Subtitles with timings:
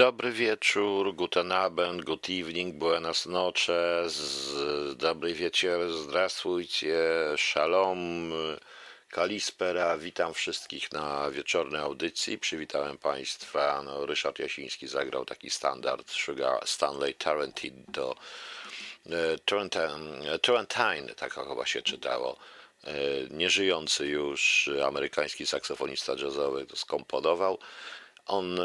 [0.00, 4.52] Dobry wieczór, guten Abend, good evening, buenas noches,
[4.96, 6.98] dobry wieczór, zdrastwujcie,
[7.36, 8.32] shalom,
[9.10, 9.98] kalispera.
[9.98, 12.38] Witam wszystkich na wieczornej audycji.
[12.38, 13.82] Przywitałem Państwa.
[13.82, 18.16] No, Ryszard Jasiński zagrał taki standard Sugar Stanley Tarantino, to
[19.10, 22.36] e, Tarantine, tak chyba się czytało
[22.84, 22.92] e,
[23.30, 27.58] nieżyjący już amerykański saksofonista jazzowy to skomponował.
[28.26, 28.64] On e,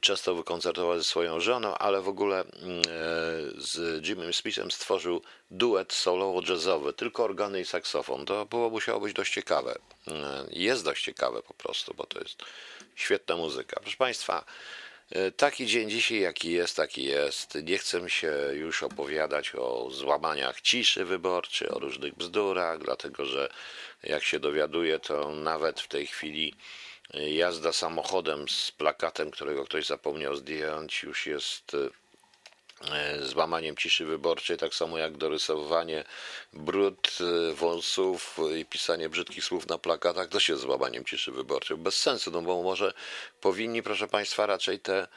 [0.00, 2.82] często wykoncertował ze swoją żoną, ale w ogóle mm, e,
[3.56, 8.26] z Jimmy Smithem stworzył duet solowo-jazzowy, tylko organy i saksofon.
[8.26, 9.78] To było musiało być dość ciekawe.
[10.08, 10.12] E,
[10.50, 12.42] jest dość ciekawe po prostu, bo to jest
[12.94, 13.80] świetna muzyka.
[13.80, 14.44] Proszę Państwa,
[15.36, 17.54] taki dzień dzisiaj, jaki jest, taki jest.
[17.54, 23.48] Nie chcę się już opowiadać o złamaniach ciszy wyborczej, o różnych bzdurach, dlatego że
[24.02, 26.54] jak się dowiaduję, to nawet w tej chwili
[27.14, 34.74] jazda samochodem z plakatem, którego ktoś zapomniał zdjąć, już jest e, złamaniem ciszy wyborczej, tak
[34.74, 36.04] samo jak dorysowanie
[36.52, 41.76] brud e, wąsów i pisanie brzydkich słów na plakatach, to się złamaniem ciszy wyborczej.
[41.76, 42.92] Bez sensu, no bo może
[43.40, 45.08] powinni, proszę Państwa, raczej te E,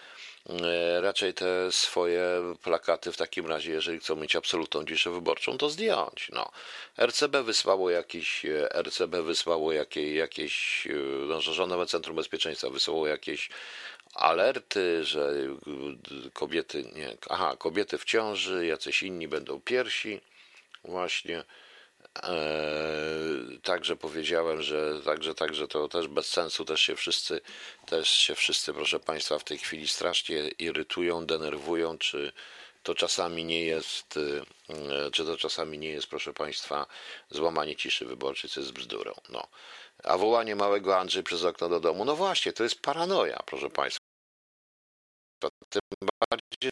[1.02, 6.32] raczej te swoje plakaty w takim razie, jeżeli chcą mieć absolutną ciszę wyborczą, to zdjąć.
[6.34, 6.52] No.
[6.98, 10.94] RCB wysłało jakieś, e, RCB wysłało jakieś, jakieś e,
[11.28, 13.50] no, Rządowe Centrum Bezpieczeństwa wysłało jakieś
[14.14, 15.34] alerty, że
[16.34, 20.22] kobiety, nie, aha, kobiety w ciąży, jacyś inni będą piersi,
[20.84, 21.44] właśnie.
[22.24, 27.42] Eee, także powiedziałem, że także, także to też bez sensu, też się wszyscy,
[27.86, 32.32] też się wszyscy, proszę Państwa, w tej chwili strasznie irytują, denerwują, czy
[32.84, 34.20] to czasami nie jest,
[35.08, 36.86] e, czy to czasami nie jest, proszę Państwa,
[37.30, 39.14] złamanie ciszy wyborczej, co jest bzdurą.
[39.30, 39.48] No.
[40.04, 44.06] A wołanie małego Andrzej przez okno do domu, no właśnie, to jest paranoja, proszę Państwa.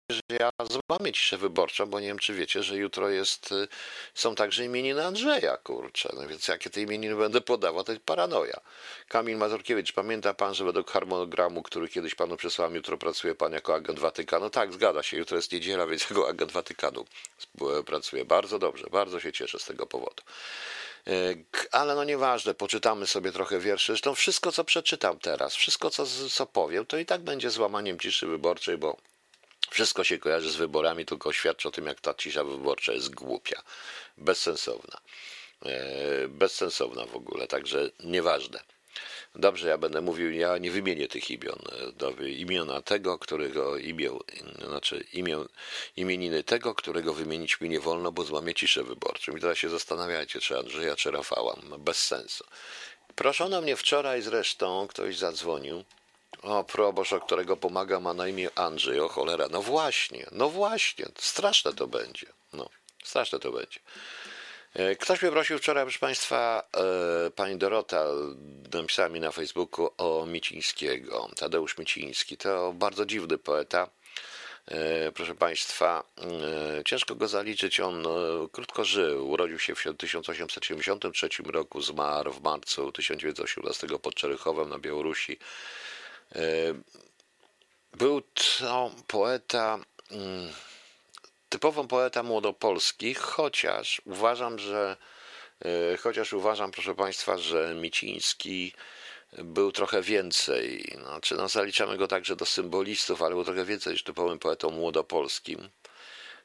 [0.10, 0.50] Że ja
[0.90, 3.68] złamię ciszę wyborczą, bo nie wiem, czy wiecie, że jutro jest, y,
[4.14, 6.10] są także imieniny Andrzeja, kurczę.
[6.14, 8.60] No więc jakie te imieniny będę podawał, to jest paranoja.
[9.08, 13.76] Kamil Mazurkiewicz, pamięta pan, że według harmonogramu, który kiedyś panu przesłałem, jutro pracuje pan jako
[13.76, 14.50] agent Watykanu?
[14.50, 17.06] Tak, zgadza się, jutro jest niedziela, więc jako agent Watykanu
[17.86, 18.26] pracuję.
[18.26, 20.24] Bardzo dobrze, bardzo się cieszę z tego powodu.
[21.08, 21.36] E,
[21.72, 23.92] ale no nieważne, poczytamy sobie trochę wierszy.
[23.92, 28.28] Zresztą wszystko, co przeczytam teraz, wszystko, co, co powiem, to i tak będzie złamaniem ciszy
[28.28, 28.98] wyborczej, bo
[29.70, 33.62] wszystko się kojarzy z wyborami, tylko świadczy o tym, jak ta cisza wyborcza jest głupia,
[34.18, 34.98] bezsensowna.
[35.66, 38.60] E, bezsensowna w ogóle, także nieważne.
[39.36, 41.60] Dobrze, ja będę mówił, ja nie wymienię tych imion.
[42.38, 44.10] Imiona tego, którego imię,
[44.68, 45.38] znaczy imię,
[45.98, 49.38] imieniny tego, którego wymienić mi nie wolno, bo złamie ciszę wyborczą.
[49.38, 51.56] I teraz się zastanawiajcie, czy Andrzeja, czy Rafała.
[51.80, 52.44] Bez sensu.
[53.16, 55.84] Proszono mnie wczoraj zresztą, ktoś zadzwonił,
[56.44, 59.48] o, proboszcz, którego pomaga, ma na imię Andrzej, o cholera.
[59.52, 62.28] No właśnie, no właśnie, straszne to będzie.
[62.54, 62.70] No,
[63.04, 63.80] straszne to będzie.
[64.74, 66.64] E, ktoś mnie prosił wczoraj, proszę Państwa,
[67.28, 68.06] e, pani Dorota
[68.74, 71.30] napisała mi na Facebooku o Micińskiego.
[71.36, 73.90] Tadeusz Miciński to bardzo dziwny poeta.
[74.68, 76.04] E, proszę Państwa,
[76.86, 77.80] ciężko go zaliczyć.
[77.80, 78.04] On
[78.52, 79.30] krótko żył.
[79.30, 85.40] Urodził się w 1873 roku, zmarł w marcu 1918 pod Czerychowem na Białorusi.
[87.98, 88.22] Był
[88.60, 89.80] to poeta
[90.12, 90.50] mm,
[91.50, 94.98] typową poeta młodopolski, chociaż uważam, że
[95.66, 98.74] e, chociaż uważam, proszę Państwa, że Miciński
[99.38, 104.04] był trochę więcej, znaczy no, zaliczamy go także do symbolistów, ale był trochę więcej niż
[104.04, 105.70] typowym poetą młodopolskim.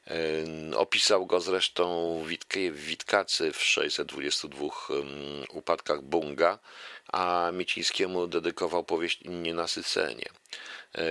[0.07, 2.23] E, opisał go zresztą
[2.71, 4.67] Witkacy w 622
[5.53, 6.59] upadkach Bunga,
[7.13, 10.29] a Micińskiemu dedykował powieść Nienasycenie.
[10.95, 11.01] E,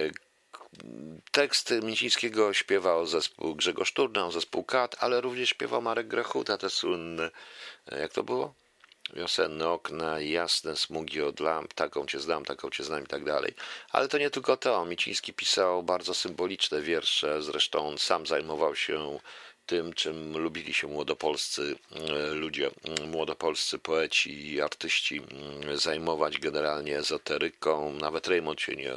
[1.32, 7.31] teksty Micińskiego śpiewał zespół Grzegorz Turna, zespół Kat, ale również śpiewał Marek Grechuta, te słynne,
[7.93, 8.55] jak to było?
[9.17, 13.55] Wiosenne okna, jasne smugi od lamp, taką cię znam, taką cię znam i tak dalej.
[13.93, 14.85] Ale to nie tylko to.
[14.85, 19.19] Miciński pisał bardzo symboliczne wiersze, zresztą on sam zajmował się
[19.67, 22.71] tym, czym lubili się młodopolscy e, ludzie,
[23.06, 25.23] młodopolscy poeci i artyści
[25.75, 27.93] zajmować generalnie ezoteryką.
[27.93, 28.94] Nawet Raymond się nie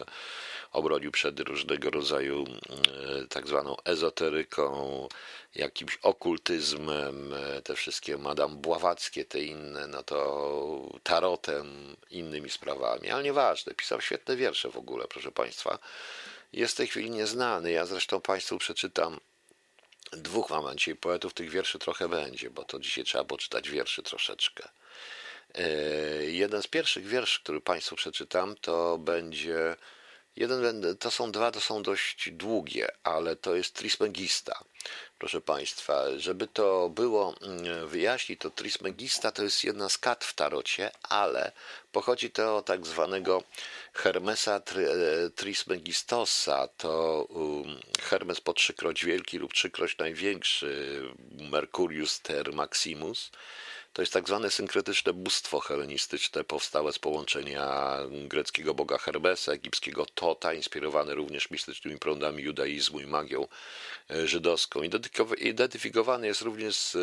[0.71, 5.07] obrodził przed różnego rodzaju e, tak zwaną ezoteryką,
[5.56, 13.23] jakimś okultyzmem, e, te wszystkie Madame Bławackie, te inne, no to tarotem, innymi sprawami, ale
[13.23, 15.79] nieważne, pisał świetne wiersze w ogóle, proszę Państwa.
[16.53, 19.19] Jest w tej chwili nieznany, ja zresztą Państwu przeczytam
[20.12, 24.69] dwóch mam dzisiaj poetów, tych wierszy trochę będzie, bo to dzisiaj trzeba poczytać wierszy troszeczkę.
[25.56, 25.69] E,
[26.23, 29.75] jeden z pierwszych wierszy, który Państwu przeczytam, to będzie
[30.36, 34.63] Jeden, to są dwa, to są dość długie, ale to jest Trismegista.
[35.18, 40.33] Proszę Państwa, żeby to było mm, wyjaśnić, to Trismegista to jest jedna z kat w
[40.33, 41.51] tarocie, ale
[41.92, 43.44] pochodzi to od tak zwanego
[43.94, 44.62] Hermesa
[45.36, 46.68] Trismegistosa.
[46.78, 51.01] To um, Hermes po trzykroć wielki lub trzykroć największy,
[51.31, 53.31] Mercurius ter Maximus
[53.93, 60.53] to jest tak zwane synkretyczne bóstwo helenistyczne powstałe z połączenia greckiego boga Hermesa, egipskiego Tota,
[60.53, 63.47] inspirowane również mistycznymi prądami judaizmu i magią
[64.09, 64.81] e, żydowską.
[65.38, 66.99] Identyfikowany jest również z e,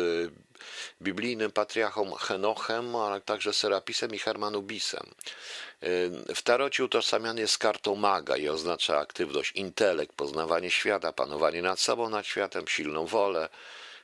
[1.01, 5.03] biblijnym patriarchą Henochem, ale także Serapisem i Hermanubisem.
[5.81, 5.87] E,
[6.35, 12.09] w tarocie utożsamiany jest kartą maga i oznacza aktywność, intelekt, poznawanie świata, panowanie nad sobą,
[12.09, 13.49] nad światem, silną wolę,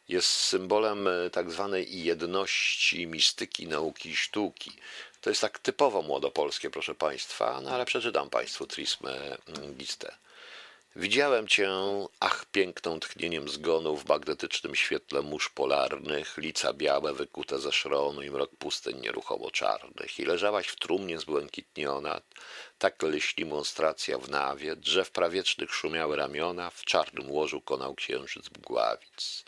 [0.10, 4.72] jest symbolem e, tak zwanej jedności mistyki, nauki i sztuki.
[5.22, 9.38] To jest tak typowo młodopolskie, proszę Państwa, no ale przeczytam Państwu Trismę
[9.78, 10.16] Gistę.
[10.98, 11.70] Widziałem cię,
[12.20, 18.32] ach, piękną tchnieniem zgonu w magnetycznym świetle mórz polarnych, lica białe wykute ze szronu i
[18.32, 20.20] mrok pustyń nieruchomo czarnych.
[20.20, 22.22] I leżałaś w trumnie zbłękitniona,
[22.78, 29.46] tak leśni monstracja w nawie, drzew prawiecznych szumiały ramiona, w czarnym łożu konał księżyc mgławic.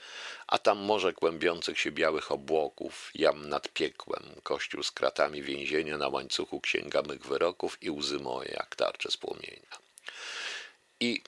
[0.47, 6.07] A tam morze kłębiących się białych obłoków, jam nad piekłem, kościół z kratami więzienia na
[6.07, 9.77] łańcuchu księga mych wyroków i łzy moje jak tarcze z płomienia.
[10.99, 11.21] I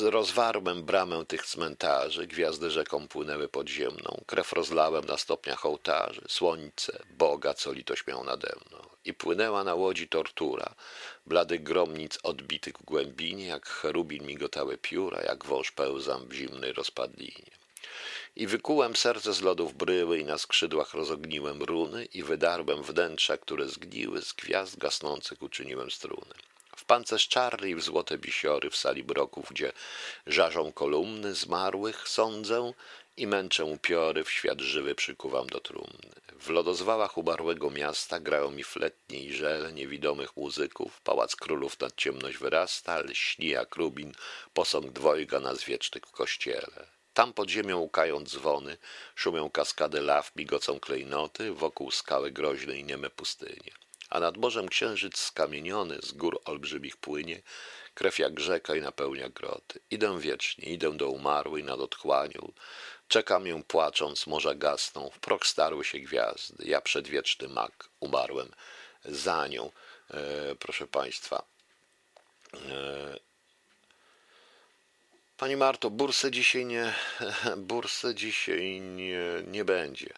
[0.00, 7.54] Rozwarłem bramę tych cmentarzy, gwiazdy rzeką płynęły podziemną, krew rozlałem na stopniach ołtarzy, słońce, Boga,
[7.54, 8.78] co litość miał nade mną.
[9.04, 10.74] I płynęła na łodzi tortura,
[11.26, 17.50] blady gromnic odbitych w głębinie, jak cherubin migotały pióra, jak wąż pełzam w zimnej rozpadlinie.
[18.36, 23.68] I wykułem serce z lodów bryły i na skrzydłach rozogniłem runy i wydarłem wnętrza, które
[23.68, 26.34] zgniły, z gwiazd gasnących uczyniłem struny
[26.92, 27.28] pancerz
[27.66, 29.72] i w złote bisiory w sali broków, gdzie
[30.26, 32.72] żarzą kolumny zmarłych, sądzę
[33.16, 36.10] i męczę upiory, w świat żywy przykuwam do trumny.
[36.40, 42.38] W lodozwałach umarłego miasta grają mi fletnie i żele niewidomych muzyków, pałac królów nad ciemność
[42.38, 44.12] wyrasta, lśni jak rubin,
[44.54, 46.86] posąg dwojga nas wiecznych w kościele.
[47.14, 48.76] Tam pod ziemią łukają dzwony,
[49.14, 53.81] szumią kaskady law, migocą klejnoty, wokół skały groźne i nieme pustynie
[54.12, 57.42] a nad morzem księżyc skamieniony z gór olbrzymich płynie,
[57.94, 59.80] krew jak rzeka i napełnia groty.
[59.90, 62.52] Idę wiecznie, idę do umarłej nad otchłanią,
[63.08, 68.48] czekam ją płacząc, morza gasną, w prok starły się gwiazdy, ja przedwieczny mak umarłem
[69.04, 69.70] za nią.
[70.10, 71.42] E, proszę Państwa,
[72.54, 73.18] e,
[75.36, 76.94] Pani Marto, bursy dzisiaj nie,
[77.56, 80.12] bursy dzisiaj nie, nie będzie.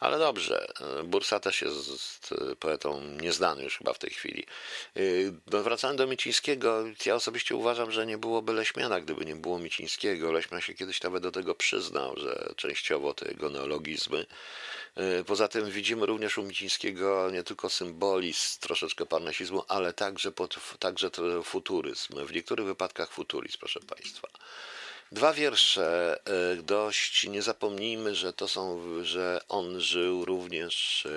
[0.00, 0.66] Ale dobrze,
[1.04, 4.46] Bursa też jest poetą nieznany już chyba w tej chwili.
[5.52, 10.32] No, wracając do Micińskiego, ja osobiście uważam, że nie byłoby Leśmiana, gdyby nie było Micińskiego.
[10.32, 14.26] Leśmian się kiedyś nawet do tego przyznał, że częściowo te jego neologizmy.
[15.26, 20.32] Poza tym widzimy również u Micińskiego nie tylko symbolizm, troszeczkę parnasizmu, ale także,
[20.78, 21.10] także
[21.44, 22.26] futuryzm.
[22.26, 24.28] W niektórych wypadkach futurizm, proszę Państwa.
[25.12, 27.24] Dwa wiersze e, dość.
[27.24, 31.10] Nie zapomnijmy, że to są, że on żył również e,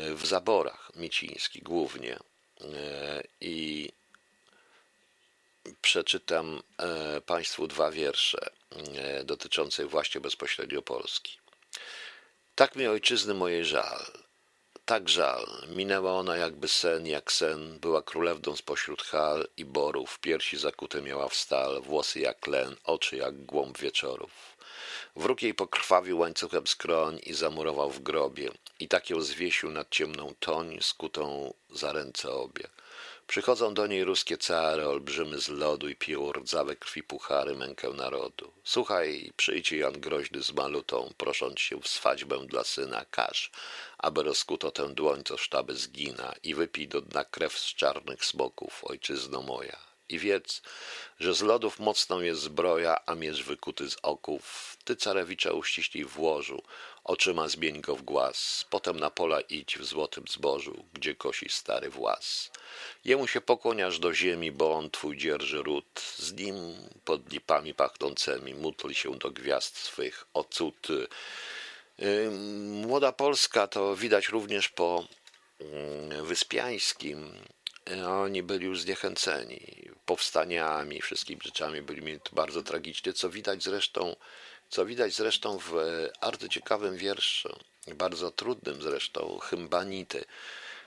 [0.00, 2.18] e, w zaborach Miciński głównie.
[3.40, 3.92] I
[5.82, 6.62] przeczytam
[7.26, 8.50] Państwu dwa wiersze
[9.24, 11.38] dotyczące właśnie bezpośrednio Polski.
[12.54, 14.23] Tak mi ojczyzny mojej żal
[14.86, 15.46] tak żal.
[15.68, 17.78] Minęła ona jakby sen, jak sen.
[17.78, 20.18] Była królewną spośród hal i borów.
[20.18, 24.56] Piersi zakute miała w stal, włosy jak len, oczy jak głąb wieczorów.
[25.16, 28.50] Wróg jej pokrwawił łańcuchem skroń i zamurował w grobie.
[28.78, 32.68] I tak ją zwiesił nad ciemną toń, skutą za ręce obie.
[33.26, 38.52] Przychodzą do niej ruskie cary, olbrzymy z lodu i piją rdzawe krwi puchary mękę narodu.
[38.64, 43.50] Słuchaj, przyjdzie Jan groźny z malutą, prosząc się w swaćbę dla syna, każ,
[43.98, 48.84] aby rozkuto tę dłoń, co sztaby zgina i wypij do dna krew z czarnych smoków,
[48.84, 49.93] ojczyzno moja.
[50.08, 50.62] I wiedz,
[51.20, 54.76] że z lodów mocną jest zbroja, a miecz wykuty z oków.
[54.84, 56.62] Ty carewicza uściślij w łożu,
[57.04, 58.66] oczyma zmień go w głaz.
[58.70, 62.50] Potem na pola idź w złotym zbożu, gdzie kosi stary włas.
[63.04, 66.00] Jemu się pokłoniasz do ziemi, bo on twój dzierży ród.
[66.16, 66.54] Z nim
[67.04, 70.26] pod lipami pachnącemi módl się do gwiazd swych.
[70.34, 70.88] O cud!
[72.58, 75.06] Młoda Polska to widać również po
[76.22, 77.34] Wyspiańskim.
[78.06, 84.16] Oni byli już zniechęceni powstaniami, wszystkimi rzeczami, byli bardzo tragicznie, co widać zresztą,
[84.68, 85.72] co widać zresztą w
[86.20, 87.58] bardzo ciekawym wierszu,
[87.94, 90.24] bardzo trudnym zresztą, Hymbanity,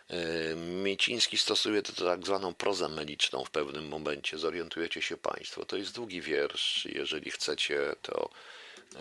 [0.10, 5.66] E, Mieciński stosuje to tak zwaną prozę meliczną w pewnym momencie, zorientujecie się Państwo.
[5.66, 8.30] To jest długi wiersz, jeżeli chcecie, to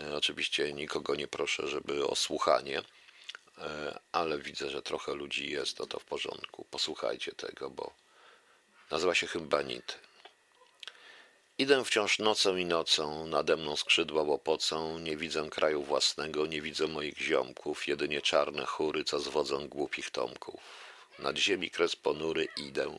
[0.01, 2.83] e, oczywiście nikogo nie proszę, żeby o słuchanie, e,
[4.11, 6.65] ale widzę, że trochę ludzi jest, to to w porządku.
[6.71, 7.93] Posłuchajcie tego, bo
[8.91, 9.93] nazywa się Hymbanity.
[11.59, 16.87] Idę wciąż nocą i nocą, nade mną skrzydła łopocą, nie widzę kraju własnego, nie widzę
[16.87, 20.61] moich ziomków, jedynie czarne chóry, co zwodzą głupich tomków.
[21.19, 22.97] Nad ziemi kres ponury idę,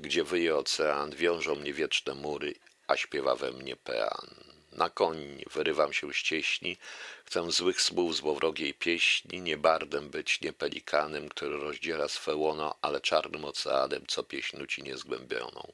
[0.00, 2.54] gdzie wyje ocean, wiążą mnie wieczne mury,
[2.86, 4.52] a śpiewa we mnie pean.
[4.72, 6.76] Na koń wyrywam się z cieśni,
[7.24, 13.00] chcę złych słów złowrogiej pieśni, nie bardem być, nie pelikanem, który rozdziela swe łono, ale
[13.00, 15.72] czarnym oceanem, co pieśń nuci niezgłębioną.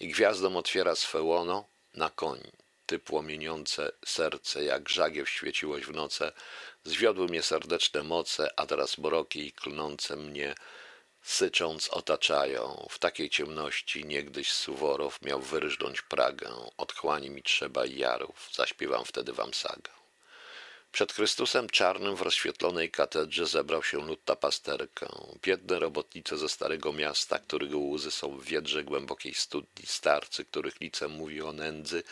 [0.00, 2.40] I gwiazdą otwiera swe łono na koń.
[2.86, 6.32] Ty płomieniące serce, jak żagiew świeciłoś w noce,
[6.84, 10.54] zwiodły mnie serdeczne moce, a teraz mroki klnące mnie
[11.22, 12.86] sycząc otaczają.
[12.90, 16.50] W takiej ciemności niegdyś Suworow miał wyrżnąć Pragę.
[16.76, 20.02] Otchłani mi trzeba jarów, zaśpiewam wtedy wam sagę.
[20.92, 25.06] Przed Chrystusem czarnym w rozświetlonej katedrze zebrał się lud na pasterkę.
[25.42, 31.08] Biedne robotnice ze starego miasta, których łzy są w wiedrze głębokiej studni, starcy, których lice
[31.08, 32.02] mówi o nędzy,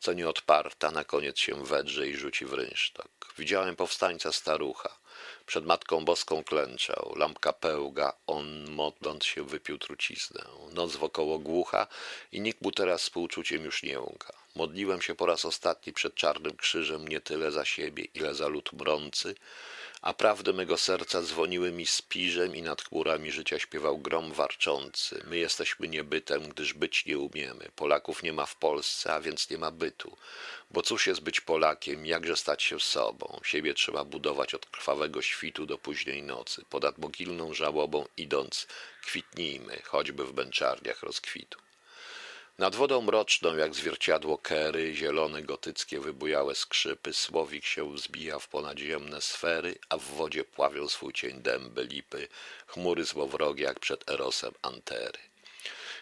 [0.00, 3.08] co nie odparta, na koniec się wedrze i rzuci w rynsztok.
[3.38, 4.97] Widziałem powstańca starucha.
[5.48, 10.44] Przed Matką Boską klęczał, lampka pełga, on modląc się wypił truciznę.
[10.72, 11.86] Noc wokoło głucha
[12.32, 14.32] i nikt mu teraz współczuciem już nie łka.
[14.54, 18.72] Modliłem się po raz ostatni przed czarnym krzyżem nie tyle za siebie, ile za lud
[18.72, 19.34] mrący,
[20.02, 25.22] a prawdy mego serca dzwoniły mi spiżem i nad chmurami życia śpiewał grom warczący.
[25.26, 27.68] My jesteśmy niebytem, gdyż być nie umiemy.
[27.76, 30.16] Polaków nie ma w Polsce, a więc nie ma bytu.
[30.70, 33.40] Bo cóż jest być Polakiem, jakże stać się sobą?
[33.44, 36.64] Siebie trzeba budować od krwawego świtu do późnej nocy.
[36.70, 38.66] Ponad mogilną żałobą idąc,
[39.02, 41.67] kwitnijmy, choćby w męczarniach rozkwitu.
[42.58, 49.20] Nad wodą mroczną, jak zwierciadło kery, zielone gotyckie wybujałe skrzypy, słowik się wzbija w ponadziemne
[49.20, 52.28] sfery, a w wodzie pławią swój cień dęby, lipy,
[52.66, 55.18] chmury złowrogie jak przed erosem antery.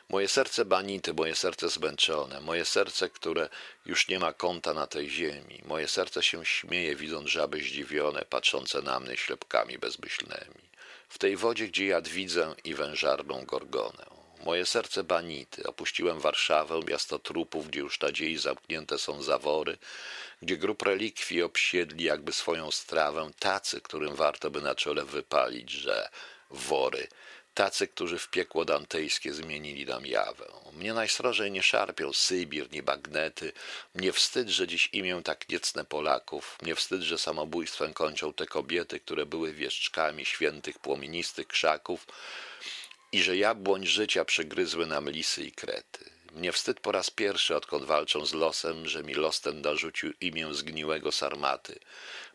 [0.09, 3.49] Moje serce banity, moje serce zmęczone, moje serce, które
[3.87, 8.83] już nie ma kąta na tej ziemi, moje serce się śmieje, widząc żaby zdziwione, patrzące
[8.83, 10.63] na mnie ślepkami bezmyślnymi.
[11.09, 14.25] W tej wodzie, gdzie ja widzę i wężarną gorgonę.
[14.45, 15.64] Moje serce banity.
[15.64, 19.78] Opuściłem Warszawę, miasto trupów, gdzie już nadziei zamknięte są zawory,
[20.43, 26.09] gdzie grup relikwii obsiedli jakby swoją strawę tacy, którym warto by na czole wypalić, że
[26.50, 27.09] wory,
[27.55, 30.47] tacy, którzy w piekło dantejskie zmienili nam jawę.
[30.73, 33.52] Mnie najsrożej nie szarpią Sybir, nie bagnety.
[33.95, 36.59] Mnie wstyd, że dziś imię tak niecne Polaków.
[36.62, 42.07] Mnie wstyd, że samobójstwem kończą te kobiety, które były wieszczkami świętych płomienistych krzaków,
[43.16, 46.04] i że jabłoń życia przygryzły nam lisy i krety.
[46.32, 50.54] Mnie wstyd po raz pierwszy, odkąd walczą z losem, że mi los ten narzucił imię
[50.54, 51.78] zgniłego sarmaty.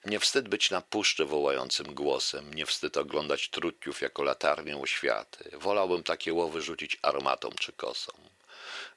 [0.05, 5.49] Mnie wstyd być na puszczy wołającym głosem, mnie wstyd oglądać trutniów jako latarnię oświaty.
[5.57, 8.11] Wolałbym takie łowy rzucić armatą czy kosą.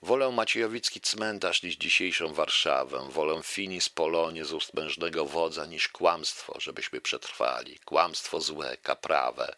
[0.03, 3.11] Wolę Maciejowicki cmentarz niż dzisiejszą Warszawę.
[3.11, 7.79] Wolę finis Polonie z ust mężnego wodza niż kłamstwo, żebyśmy przetrwali.
[7.79, 9.55] Kłamstwo złe, kaprawe.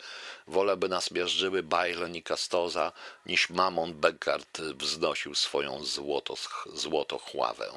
[0.46, 2.92] Wolę, by nas miażdżyły Bajlen i Kastoza,
[3.26, 6.34] niż Mamon Beckart wznosił swoją złoto,
[6.66, 7.70] złotochławę.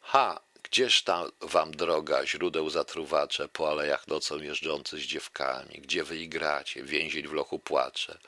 [0.00, 0.43] Ha!
[0.74, 5.74] Gdzież ta wam droga, źródeł zatruwacze, po alejach nocą jeżdżący z dziewkami?
[5.78, 8.18] Gdzie wy igracie, więzień w lochu płacze?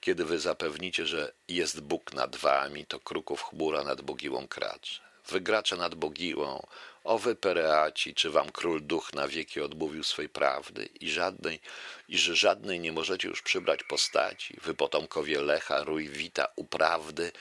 [0.00, 5.00] Kiedy wy zapewnicie, że jest Bóg nad wami, to kruków chmura nad Bogiłą kracze.
[5.28, 6.66] Wygracze nad Bogiłą,
[7.04, 11.60] o wy pereaci, czy wam król duch na wieki odmówił swej prawdy i żadnej,
[12.08, 17.32] i że żadnej nie możecie już przybrać postaci, wy potomkowie Lecha, Rój, Wita, uprawdy,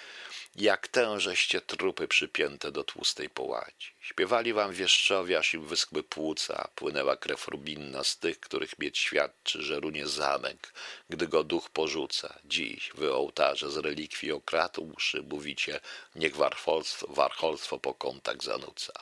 [0.60, 3.94] jak tężeście trupy przypięte do tłustej połaci.
[4.02, 9.62] Śpiewali wam wieszczowie, aż im wyschły płuca, płynęła krew rubinna z tych, których mieć świadczy,
[9.62, 10.74] że runie zamek,
[11.10, 12.40] gdy go duch porzuca.
[12.46, 15.80] Dziś wy ołtarze z relikwii okratu uszy mówicie,
[16.16, 18.94] niech warcholstwo, warcholstwo po kątach zanuca.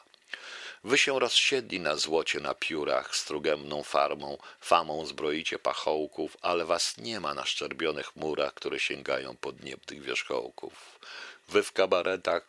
[0.84, 7.20] Wy się rozsiedli na złocie na piórach, strugemną farmą, famą zbroicie pachołków, ale was nie
[7.20, 11.00] ma na szczerbionych murach, które sięgają podniebnych wierzchołków.
[11.50, 12.48] Wy w kabaretach,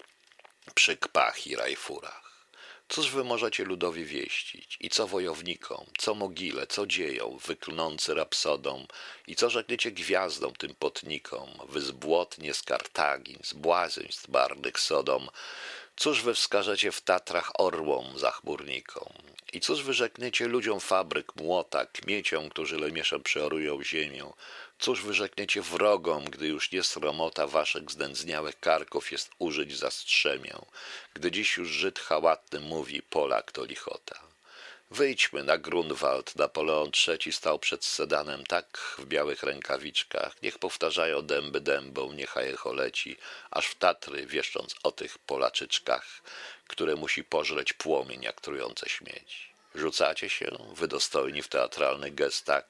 [0.74, 2.46] przy kpach i rajfurach.
[2.88, 4.76] Cóż wy możecie ludowi wieścić?
[4.80, 8.86] I co wojownikom, co mogile, co dzieją, wyklnący rapsodom?
[9.26, 11.50] I co rzekniecie gwiazdom tym potnikom?
[11.68, 15.28] Wy zbłotnie z Kartagin, z błazeństw barnych Sodom,
[15.96, 19.12] Cóż wy wskażecie w Tatrach orłom zachmurnikom?
[19.52, 24.24] I cóż wyrzekniecie ludziom fabryk, młota, kmieciom, którzy lemieszem przeorują ziemię?
[24.78, 30.54] Cóż wyrzekniecie wrogom, gdy już nie sromota waszych zdędzniałych karków jest użyć za strzemię?
[31.14, 34.27] Gdy dziś już Żyd hałatny mówi, Polak to lichota.
[34.90, 36.36] Wyjdźmy na Grunwald.
[36.36, 40.42] Napoleon III stał przed sedanem tak w białych rękawiczkach.
[40.42, 43.16] Niech powtarzają dęby dębą, niechaj echo leci,
[43.50, 46.22] aż w Tatry, wieszcząc o tych Polaczyczkach,
[46.66, 49.48] które musi pożreć płomień jak trujące śmieci.
[49.74, 52.64] Rzucacie się, wy dostojni w teatralnych gestach,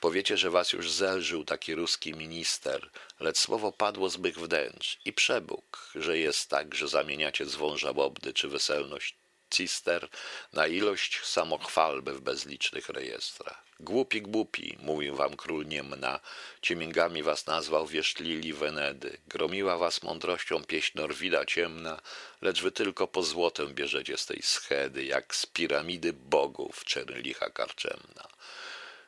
[0.00, 2.90] powiecie, że was już zelżył taki ruski minister,
[3.20, 8.32] lecz słowo padło z mych wnętrz i przebóg, że jest tak, że zamieniacie dzwon żałobny
[8.32, 9.16] czy weselność
[9.54, 10.08] cister
[10.52, 13.64] na ilość samochwalby w bezlicznych rejestrach.
[13.80, 16.20] Głupi, głupi, mówił wam król Niemna,
[16.62, 22.00] ciemingami was nazwał wierzchlili Wenedy, gromiła was mądrością pieśń Norwida ciemna,
[22.42, 28.28] lecz wy tylko po złotem bierzecie z tej schedy, jak z piramidy bogów czerlicha karczemna.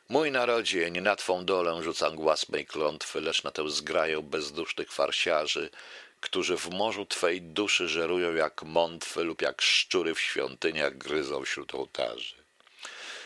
[0.09, 4.91] Mój narodzie, nie na twą dolę rzucam głaz mej klątwy, lecz na tę zgraję bezdusznych
[4.91, 5.69] farsiarzy,
[6.21, 11.75] którzy w morzu Twej duszy żerują jak mątwy lub jak szczury w świątyniach gryzą wśród
[11.75, 12.35] ołtarzy.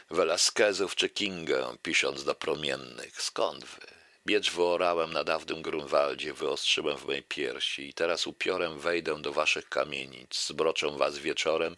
[0.10, 3.88] Velasquezów czy Kingę, pisząc do promiennych, skąd wy?
[4.26, 9.70] Miecz wyorałem na dawnym Grunwaldzie, wyostrzyłem w mej piersi i teraz upiorem wejdę do waszych
[9.70, 11.78] kamienic, zbroczę was wieczorem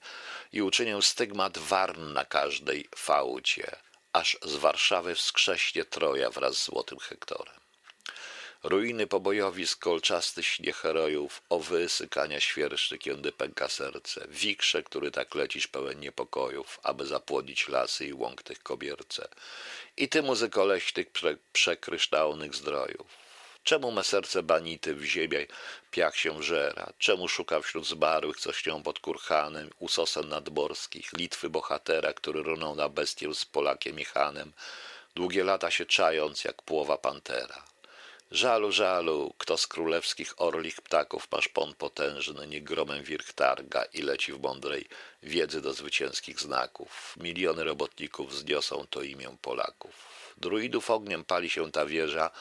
[0.53, 3.75] i uczynię stygmat warn na każdej faucie,
[4.13, 7.62] aż z Warszawy wskrześnie Troja wraz z złotym Hektorem.
[8.63, 15.67] Ruiny pobojowisk, kolczasty śnieg herojów, owy, sykania świerszczy, kiedy pęka serce, wikrze, który tak lecisz
[15.67, 19.27] pełen niepokojów, aby zapłodnić lasy i łąk tych kobierce.
[19.98, 23.08] I ty, muzyko leśnych prze, przekryształnych zdrojów.
[23.63, 25.48] Czemu me serce banity w ziemię
[25.91, 26.93] piach się żera?
[26.98, 32.89] Czemu szuka wśród zmarłych, co śnią pod kurhanem, usosem nadborskich, Litwy bohatera, który runął na
[32.89, 34.53] bestię z Polakiem i Hanem,
[35.15, 37.73] długie lata się czając, jak płowa pantera?
[38.34, 44.02] Żalu, żalu, kto z królewskich orlich ptaków masz pon potężny, nie gromem wirch targa i
[44.02, 44.86] leci w mądrej
[45.24, 47.16] wiedzy do zwycięskich znaków.
[47.18, 49.96] Miliony robotników zniosą to imię Polaków.
[50.38, 52.32] Druidów ogniem pali się ta wieża,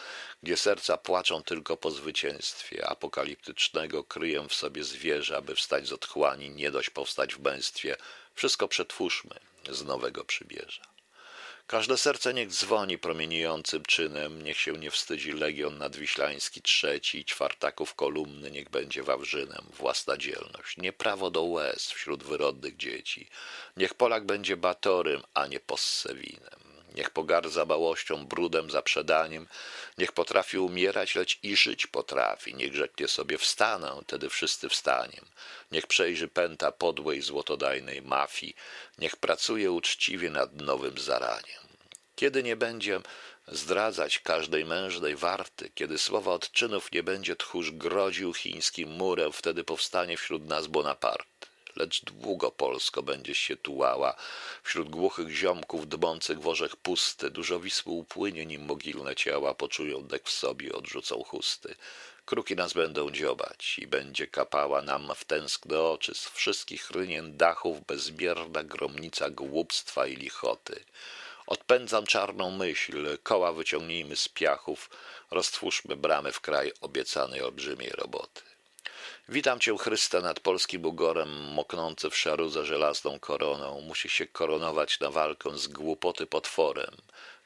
[0.43, 6.51] gdzie serca płaczą tylko po zwycięstwie apokaliptycznego, kryję w sobie zwierzę, aby wstać z otchłani,
[6.51, 7.97] nie dość powstać w męstwie.
[8.35, 9.35] Wszystko przetwórzmy
[9.71, 10.92] z nowego przybierza.
[11.73, 18.51] Każde serce niech dzwoni promieniejącym czynem, niech się nie wstydzi legion nadwiślański trzeci czwartaków kolumny,
[18.51, 23.29] niech będzie wawrzynem, własna dzielność, nie prawo do łez wśród wyrodnych dzieci.
[23.77, 26.61] Niech Polak będzie batorym, a nie possewinem.
[26.95, 29.47] Niech pogardza bałością, brudem, zaprzedaniem,
[29.99, 35.25] niech potrafi umierać, lecz i żyć potrafi, niech rzeknie sobie wstanę, wtedy wszyscy wstaniem.
[35.71, 38.57] Niech przejrzy pęta podłej złotodajnej mafii,
[38.99, 41.62] niech pracuje uczciwie nad nowym zaraniem.
[42.23, 43.01] Kiedy nie będzie
[43.49, 50.17] zdradzać każdej mężnej warty, kiedy słowa odczynów nie będzie tchórz grodził chińskim murem, wtedy powstanie
[50.17, 54.15] wśród nas Bonaparte lecz długo Polsko będziesz się tułała.
[54.63, 60.29] Wśród głuchych ziomków dbących w orzech pusty, dużo Wisły upłynie, nim mogilne ciała poczują dek
[60.29, 61.75] w sobie, odrzucą chusty.
[62.25, 67.87] Kruki nas będą dziobać i będzie kapała nam w tęskne oczy z wszystkich rynien dachów
[67.87, 70.85] bezmierna gromnica głupstwa i lichoty.
[71.47, 74.91] Odpędzam czarną myśl, koła wyciągnijmy z piachów,
[75.31, 78.43] roztwórzmy bramy w kraj obiecanej olbrzymiej roboty.
[79.29, 83.81] Witam cię, Chryste, nad polskim ugorem, moknący w szarudze żelazną koroną.
[83.81, 86.97] Musi się koronować na walkę z głupoty potworem.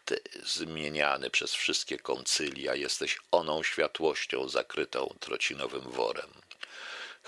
[0.04, 6.30] Ty, zmieniany przez wszystkie koncylia, jesteś oną światłością zakrytą trocinowym worem.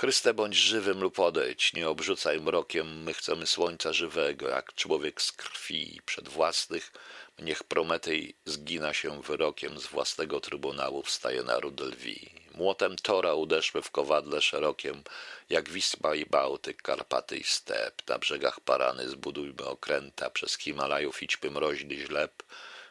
[0.00, 5.32] Chryste, bądź żywym lub odejdź, nie obrzucaj mrokiem, my chcemy słońca żywego, jak człowiek z
[5.32, 6.92] krwi, przed własnych,
[7.38, 12.30] niech Prometej zgina się wyrokiem, z własnego trybunału wstaje naród lwi.
[12.54, 15.02] Młotem Tora uderzmy w kowadle szerokiem,
[15.50, 18.08] jak Wisła i Bałtyk, Karpaty i step.
[18.08, 22.42] Na brzegach Parany zbudujmy okręta, przez Himalajów idźmy mroźny źleb.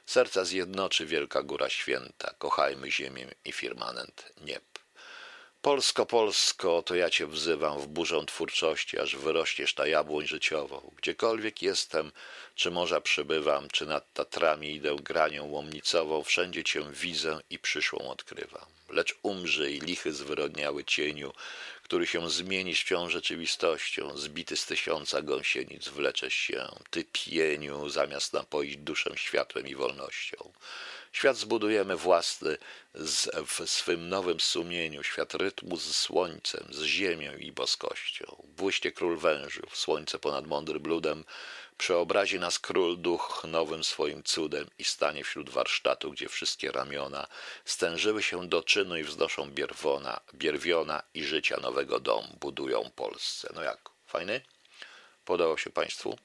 [0.06, 4.77] Serca zjednoczy wielka góra święta, kochajmy ziemię i firmament nieb.
[5.62, 10.92] Polsko, Polsko, to ja cię wzywam w burzę twórczości, aż wyrośniesz na jabłoń życiową.
[10.98, 12.12] Gdziekolwiek jestem,
[12.56, 18.66] czy morza przybywam, czy nad Tatrami idę granią łomnicową, wszędzie cię widzę i przyszłą odkrywam.
[18.90, 21.34] Lecz umrzyj, lichy zwyrodniały cieniu,
[21.84, 28.78] który się zmienisz wciąż rzeczywistością, zbity z tysiąca gąsienic wleczesz się, ty pieniu, zamiast napoić
[28.78, 30.52] duszę światłem i wolnością.
[31.12, 32.58] Świat zbudujemy własny
[32.94, 38.44] z, w swym nowym sumieniu, świat rytmu z słońcem, z ziemią i boskością.
[38.58, 41.24] Błyście król wężów, słońce ponad mądrym bludem,
[41.78, 47.28] przeobrazi nas król duch nowym swoim cudem i stanie wśród warsztatu, gdzie wszystkie ramiona
[47.66, 53.50] stężyły się do czynu i wznoszą bierwona, bierwiona i życia nowego dom budują Polsce.
[53.56, 54.42] No jak, fajny?
[55.26, 56.18] Podobał się Państwu?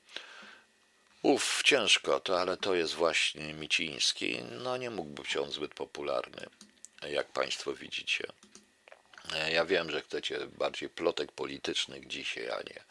[1.23, 4.43] Uf, ciężko to, ale to jest właśnie Miciński.
[4.43, 6.47] No nie mógłby być on zbyt popularny,
[7.03, 8.27] jak Państwo widzicie.
[9.53, 12.85] Ja wiem, że chcecie bardziej plotek politycznych dzisiaj, a nie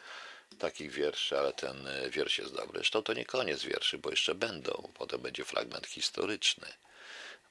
[0.59, 2.79] takich wierszy, ale ten wiersz jest dobry.
[2.79, 4.91] Zresztą to nie koniec wierszy, bo jeszcze będą.
[4.93, 6.67] Potem będzie fragment historyczny.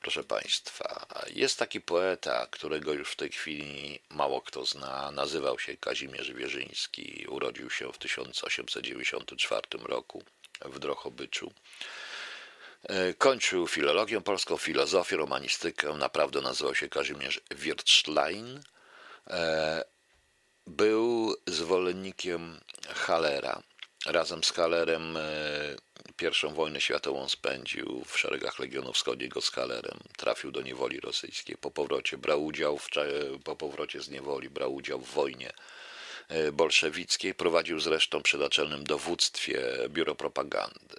[0.00, 5.10] Proszę Państwa, jest taki poeta, którego już w tej chwili mało kto zna.
[5.10, 7.26] Nazywał się Kazimierz Wierzyński.
[7.28, 10.24] Urodził się w 1894 roku
[10.64, 11.52] w Drochobyczu.
[12.82, 15.94] E, kończył filologię polską, filozofię, romanistykę.
[15.94, 18.62] Naprawdę nazywał się Kazimierz Wirtschlein.
[19.26, 19.84] E,
[20.66, 23.62] był zwolennikiem Halera.
[24.06, 25.20] Razem z Halerem e,
[26.16, 29.98] pierwszą wojnę światową spędził w szeregach Legionu Wschodniego z Halerem.
[30.16, 31.56] Trafił do niewoli rosyjskiej.
[31.56, 32.88] Po powrocie brał udział w,
[33.44, 35.52] po powrocie z niewoli brał udział w wojnie
[36.52, 37.34] bolszewickiej.
[37.34, 40.96] Prowadził zresztą przy naczelnym dowództwie Biuro Propagandy.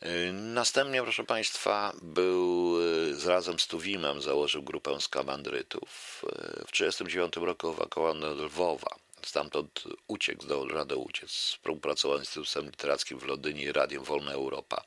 [0.00, 2.76] E, następnie, proszę Państwa, był
[3.24, 6.22] e, razem z Tuwimem, założył grupę skamandrytów.
[6.66, 8.96] W 1939 roku ewakuowano Lwowa.
[9.26, 11.30] Stamtąd uciekł, zdołał radę uciec.
[11.30, 14.84] Współpracował z Instytutem Literackim w Londynie i Radiem Wolna Europa.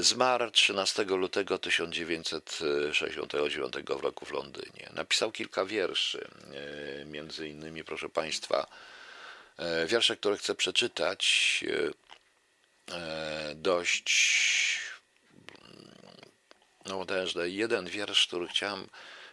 [0.00, 4.90] Zmarł 13 lutego 1969 roku w Londynie.
[4.92, 6.28] Napisał kilka wierszy,
[7.00, 8.66] e, między innymi, proszę Państwa,
[9.56, 11.64] e, wiersze, które chcę przeczytać,
[12.92, 14.14] e, dość
[16.86, 18.88] no też jeden wiersz, który chciałem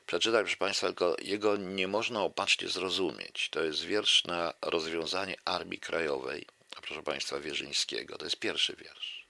[0.05, 3.49] przeczytać, proszę Państwa, tylko jego nie można opacznie zrozumieć.
[3.49, 6.45] To jest wiersz na rozwiązanie Armii Krajowej,
[6.81, 8.17] proszę Państwa, Wierzyńskiego.
[8.17, 9.22] To jest pierwszy wiersz.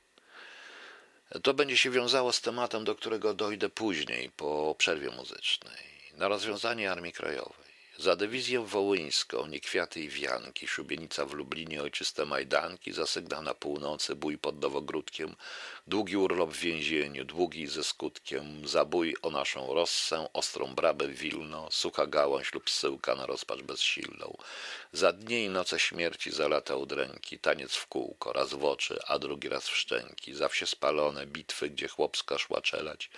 [1.41, 5.93] To będzie się wiązało z tematem, do którego dojdę później, po przerwie muzycznej.
[6.17, 7.74] Na rozwiązanie Armii Krajowej.
[7.98, 14.15] Za dywizję wołyńską, nie kwiaty i wianki, szubienica w Lublinie, ojczyste majdanki, zasygna na północy,
[14.15, 15.36] bój pod Nowogródkiem,
[15.88, 22.08] długi urlop w więzieniu, długi ze skutkiem, zabój o naszą rossę, ostrą brabę Wilno, sucha
[22.08, 24.38] gałąź lub syłka na rozpacz bezsilną.
[24.91, 29.19] Za dnie i noce śmierci, za lata udręki, taniec w kółko, raz w oczy, a
[29.19, 33.10] drugi raz w szczęki, za wsie spalone, bitwy, gdzie chłopska szła czelać,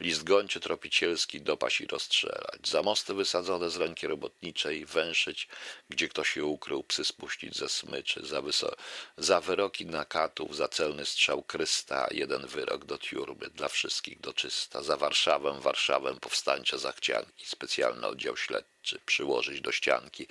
[0.00, 5.48] list gończy tropicielski dopaść i rozstrzelać, za mosty wysadzone z ręki robotniczej, węszyć,
[5.88, 8.74] gdzie ktoś się ukrył, psy spuścić ze smyczy, za, wyso-
[9.18, 14.82] za wyroki nakatów, za celny strzał krysta, jeden wyrok do tiurby, dla wszystkich do czysta,
[14.82, 20.26] za Warszawę, Warszawę, powstańcze zachcianki, specjalny oddział śledczy, przyłożyć do ścianki,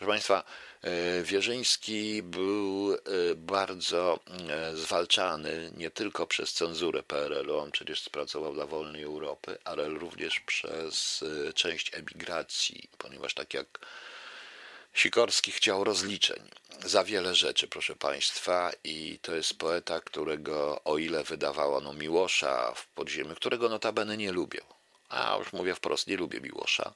[0.00, 0.44] Proszę Państwa,
[0.82, 2.98] e, Wierzyński był e,
[3.34, 9.88] bardzo e, zwalczany nie tylko przez cenzurę PRL-u, on przecież pracował dla wolnej Europy, ale
[9.88, 13.78] również przez część emigracji, ponieważ tak jak
[14.92, 16.50] Sikorski chciał rozliczeń
[16.84, 22.86] za wiele rzeczy, proszę Państwa, i to jest poeta, którego, o ile wydawano Miłosza w
[22.86, 24.60] podziemiu, którego notabene nie lubię,
[25.08, 26.94] a już mówię wprost, nie lubię Miłosza,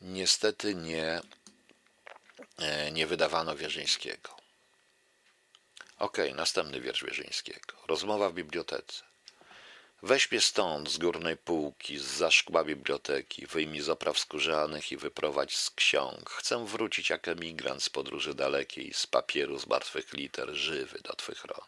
[0.00, 1.20] niestety nie
[2.58, 4.36] E, nie wydawano Wierzyńskiego.
[5.98, 7.74] Ok, następny wiersz Wierzyńskiego.
[7.86, 9.02] Rozmowa w bibliotece.
[10.02, 14.96] Weź mnie stąd, z górnej półki, z za szkła biblioteki, wyjmij z opraw skórzanych i
[14.96, 16.30] wyprowadź z ksiąg.
[16.30, 21.44] Chcę wrócić jak emigrant z podróży dalekiej, z papieru, z martwych liter, żywy do twych
[21.44, 21.66] rąk.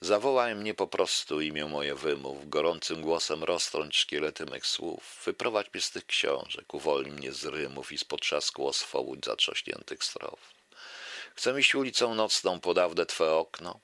[0.00, 5.22] Zawołaj mnie po prostu imię moje wymów, gorącym głosem roztrąć szkielety mych słów.
[5.24, 10.40] Wyprowadź mnie z tych książek, uwolnij mnie z rymów i z potrzasku oswobódź zatrzaśniętych strof.
[11.34, 13.80] Chcę iść ulicą nocną, podawdę twe okno,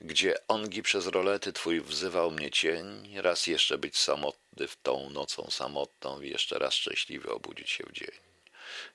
[0.00, 5.50] gdzie ongi przez rolety twój wzywał mnie cień, raz jeszcze być samotny w tą nocą
[5.50, 8.10] samotną i jeszcze raz szczęśliwy obudzić się w dzień.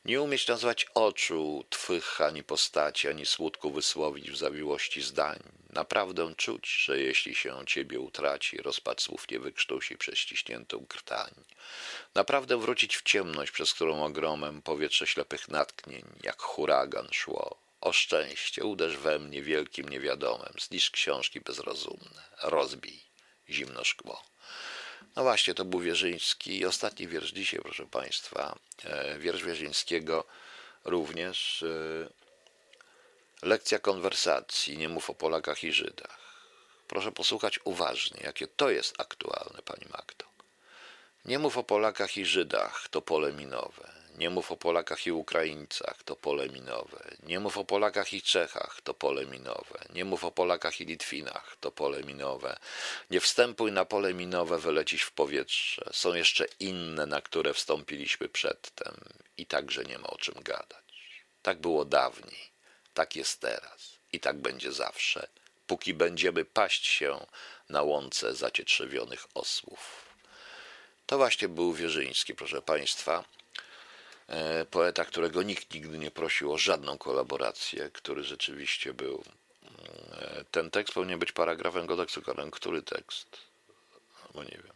[0.06, 5.40] Nie umieć nazwać oczu twych ani postaci, ani smutku wysłowić w zawiłości zdań.
[5.70, 11.32] Naprawdę czuć, że jeśli się ciebie utraci, rozpad słów nie wykrztusi przez ściśniętą krtań.
[12.16, 17.69] Naprawdę wrócić w ciemność, przez którą ogromem powietrze ślepych natknień, jak huragan szło.
[17.82, 23.02] O szczęście, uderz we mnie wielkim niewiadomem, zniszcz książki bezrozumne, rozbij
[23.50, 24.24] zimno szkło.
[25.16, 26.60] No właśnie, to był Wierzyński.
[26.60, 28.60] I ostatni wiersz dzisiaj, proszę Państwa.
[28.84, 30.26] E, wiersz Wierzyńskiego
[30.84, 31.64] również.
[31.64, 32.10] E,
[33.42, 36.20] lekcja konwersacji, nie mów o Polakach i Żydach.
[36.88, 40.26] proszę posłuchać uważnie, jakie to jest aktualne, pani Magdo.
[41.26, 43.99] Nie mów o Polakach i Żydach, to pole minowe.
[44.20, 47.04] Nie mów o Polakach i Ukraińcach, to pole minowe.
[47.24, 49.80] Nie mów o Polakach i Czechach, to pole minowe.
[49.94, 52.60] Nie mów o Polakach i Litwinach, to pole minowe.
[53.10, 55.90] Nie wstępuj na pole minowe, wylecisz w powietrze.
[55.92, 58.96] Są jeszcze inne, na które wstąpiliśmy przedtem
[59.38, 61.24] i także nie ma o czym gadać.
[61.42, 62.52] Tak było dawniej,
[62.94, 65.28] tak jest teraz i tak będzie zawsze,
[65.68, 67.26] póki będziemy paść się
[67.70, 70.06] na łące zacietrzewionych osłów.
[71.06, 73.24] To właśnie był Wierzyński, proszę Państwa.
[74.30, 79.24] E, poeta, którego nikt nigdy nie prosił o żadną kolaborację, który rzeczywiście był.
[80.14, 82.52] E, ten tekst powinien być paragrafem kodeksu karnego.
[82.52, 83.38] Który tekst?
[84.34, 84.74] Bo nie wiem.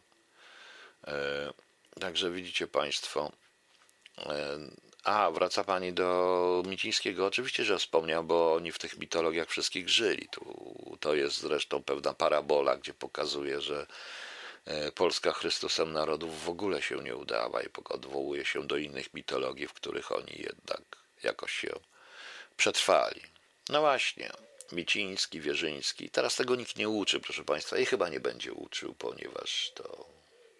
[1.08, 1.54] E,
[2.00, 3.32] także widzicie Państwo.
[5.04, 7.26] A, wraca Pani do Micińskiego.
[7.26, 10.28] Oczywiście, że wspomniał, bo oni w tych mitologiach wszystkich żyli.
[10.32, 13.88] Tu, to jest zresztą pewna parabola, gdzie pokazuje, że
[14.96, 19.74] Polska Chrystusem narodów w ogóle się nie udała i odwołuje się do innych mitologii, w
[19.74, 20.82] których oni jednak
[21.24, 21.80] jakoś się
[22.58, 23.22] przetrwali.
[23.70, 24.32] No właśnie,
[24.72, 26.10] Miciński, Wierzyński.
[26.10, 30.06] Teraz tego nikt nie uczy, proszę Państwa, i chyba nie będzie uczył, ponieważ to.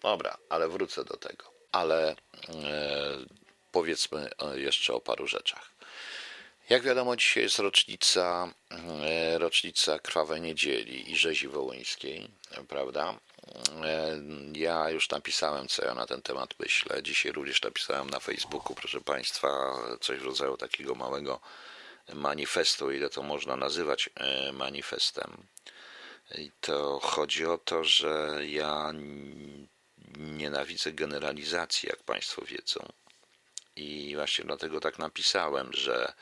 [0.02, 1.44] Dobra, ale wrócę do tego.
[1.72, 2.14] Ale e,
[3.72, 5.70] powiedzmy e, jeszcze o paru rzeczach.
[6.68, 12.30] Jak wiadomo, dzisiaj jest rocznica, e, rocznica Krwawej Niedzieli i Rzezi Wołyńskiej,
[12.68, 13.14] prawda?
[13.84, 14.20] E,
[14.52, 17.02] ja już napisałem, co ja na ten temat myślę.
[17.02, 19.48] Dzisiaj również napisałem na Facebooku, proszę Państwa,
[20.00, 21.40] coś w rodzaju takiego małego
[22.14, 25.46] manifestu, ile to można nazywać e, manifestem.
[26.38, 28.92] I to chodzi o to, że ja
[30.16, 32.88] nienawidzę generalizacji, jak Państwo wiedzą.
[33.76, 36.12] I właśnie dlatego tak napisałem, że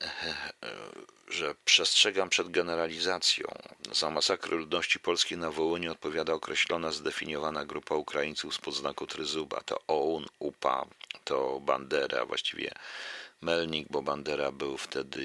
[1.28, 3.46] że przestrzegam przed generalizacją.
[3.92, 9.60] Za masakrę ludności polskiej na Wołyniu odpowiada określona, zdefiniowana grupa Ukraińców z podznaku Tryzuba.
[9.60, 10.86] To OUN, UPA,
[11.24, 12.72] to Bandera, właściwie
[13.42, 15.24] Melnik, bo Bandera był wtedy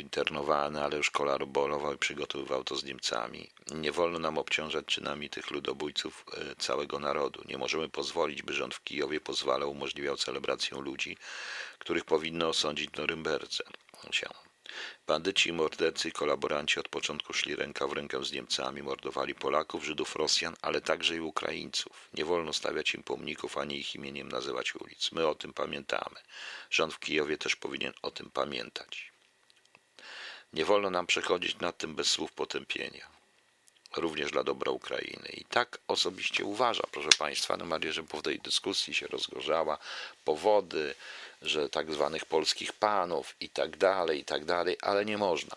[0.00, 3.50] internowany, ale już kolaborował i przygotowywał to z Niemcami.
[3.74, 7.42] Nie wolno nam obciążać czynami tych ludobójców e, całego narodu.
[7.48, 11.16] Nie możemy pozwolić, by rząd w Kijowie pozwalał, umożliwiał celebrację ludzi,
[11.78, 13.64] których powinno osądzić Norymberdze
[14.12, 14.28] się.
[15.06, 20.16] Bandyci mordercy i kolaboranci od początku szli ręka w rękę z Niemcami, mordowali Polaków, Żydów,
[20.16, 22.08] Rosjan, ale także i Ukraińców.
[22.14, 25.12] Nie wolno stawiać im pomników, ani ich imieniem nazywać ulic.
[25.12, 26.20] My o tym pamiętamy.
[26.70, 29.12] Rząd w Kijowie też powinien o tym pamiętać.
[30.52, 33.06] Nie wolno nam przechodzić nad tym bez słów potępienia.
[33.96, 35.28] Również dla dobra Ukrainy.
[35.32, 39.78] I tak osobiście uważa, proszę Państwa, no mam że po tej dyskusji się rozgorzała.
[40.24, 40.94] Powody,
[41.42, 45.56] że tak zwanych polskich panów i tak dalej, i tak dalej, ale nie można.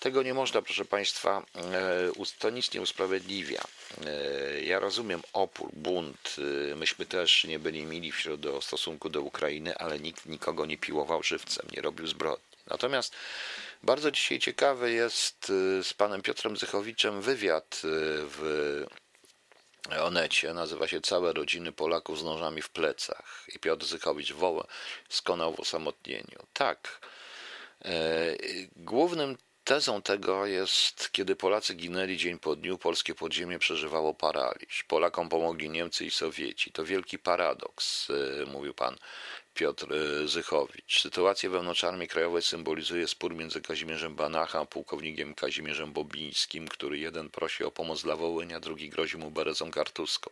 [0.00, 3.62] Tego nie można, proszę Państwa, e, to nic nie usprawiedliwia.
[4.06, 6.36] E, ja rozumiem opór, bunt.
[6.72, 11.22] E, myśmy też nie byli mili w stosunku do Ukrainy, ale nikt nikogo nie piłował
[11.22, 12.44] żywcem, nie robił zbrodni.
[12.66, 13.14] Natomiast
[13.82, 15.46] bardzo dzisiaj ciekawy jest
[15.82, 18.84] z panem Piotrem Zychowiczem wywiad w
[19.96, 23.44] Onecie nazywa się Całe rodziny Polaków z nożami w plecach.
[23.54, 24.66] I Piotr Zykowicz woła,
[25.08, 26.46] skonał w osamotnieniu.
[26.52, 27.00] Tak.
[27.84, 27.90] E,
[28.76, 34.84] głównym tezą tego jest, kiedy Polacy ginęli dzień po dniu, polskie podziemie przeżywało paraliż.
[34.84, 36.72] Polakom pomogli Niemcy i Sowieci.
[36.72, 38.96] To wielki paradoks, e, mówił pan
[39.58, 41.02] Piotr e, Zychowicz.
[41.02, 47.30] Sytuację wewnątrz Armii Krajowej symbolizuje spór między Kazimierzem Banachem a pułkownikiem Kazimierzem Bobińskim, który jeden
[47.30, 50.30] prosi o pomoc dla Wołynia, drugi grozi mu berezą kartuską.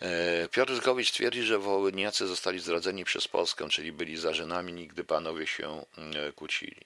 [0.00, 5.46] E, Piotr Zychowicz twierdzi, że Wołyniacy zostali zdradzeni przez Polskę, czyli byli zarzynami, nigdy panowie
[5.46, 6.80] się mm, kłócili.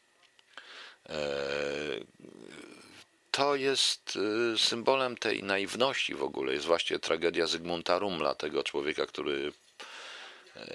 [3.30, 4.18] To jest
[4.56, 9.65] symbolem tej naiwności w ogóle, jest właśnie tragedia Zygmunta Rumla, tego człowieka, który E,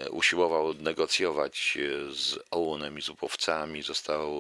[0.10, 1.78] usiłował negocjować
[2.12, 4.32] z Ołunem i z upowcami, został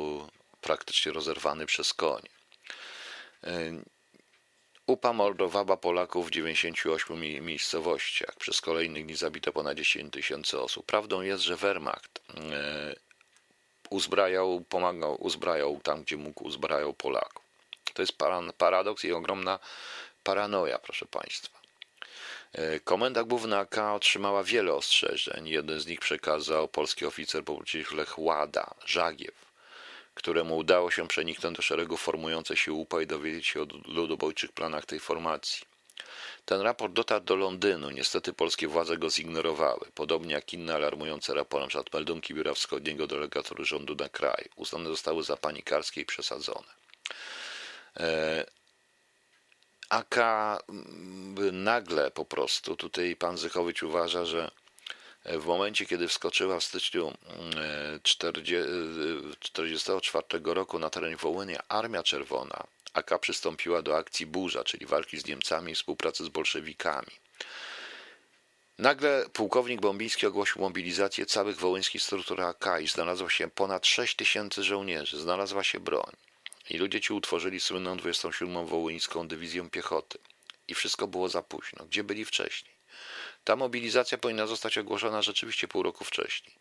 [0.61, 2.21] praktycznie rozerwany przez koń.
[3.43, 3.71] E,
[4.87, 8.35] UPA mordowała Polaków w 98 miejscowościach.
[8.35, 10.85] Przez kolejnych dni zabito ponad 10 tysięcy osób.
[10.85, 12.95] Prawdą jest, że Wehrmacht e,
[13.89, 17.43] uzbrajał, pomagał, uzbrajał tam, gdzie mógł, uzbrajał Polaków.
[17.93, 18.17] To jest
[18.57, 19.59] paradoks i ogromna
[20.23, 21.60] paranoja, proszę Państwa.
[22.53, 25.47] E, Komenda Główna AK otrzymała wiele ostrzeżeń.
[25.47, 29.45] Jeden z nich przekazał polski oficer porucznik Lech Łada, Żagiew,
[30.13, 34.85] któremu udało się przeniknąć do szeregu formującej się UPA i dowiedzieć się o ludobójczych planach
[34.85, 35.71] tej formacji.
[36.45, 37.89] Ten raport dotarł do Londynu.
[37.89, 41.89] Niestety polskie władze go zignorowały, podobnie jak inne alarmujące raporty, np.
[41.93, 44.45] meldunki Biura Wschodniego Delegatury Rządu na kraj.
[44.55, 46.67] Uznane zostały za panikarskie i przesadzone.
[49.91, 50.15] AK
[51.51, 54.51] nagle po prostu, tutaj pan Zychowicz uważa, że
[55.25, 57.13] w momencie, kiedy wskoczyła w styczniu
[58.03, 65.25] 1944 roku na teren Wołynia Armia Czerwona, AK przystąpiła do akcji Burza, czyli walki z
[65.25, 67.11] Niemcami i współpracy z bolszewikami.
[68.77, 74.63] Nagle pułkownik Bombiński ogłosił mobilizację całych wołyńskich struktur AK i znalazło się ponad 6 tysięcy
[74.63, 76.15] żołnierzy, znalazła się broń.
[76.69, 78.65] I ludzie ci utworzyli słynną 27.
[78.65, 80.17] Wołyńską Dywizję Piechoty.
[80.67, 81.85] I wszystko było za późno.
[81.85, 82.73] Gdzie byli wcześniej?
[83.43, 86.55] Ta mobilizacja powinna zostać ogłoszona rzeczywiście pół roku wcześniej.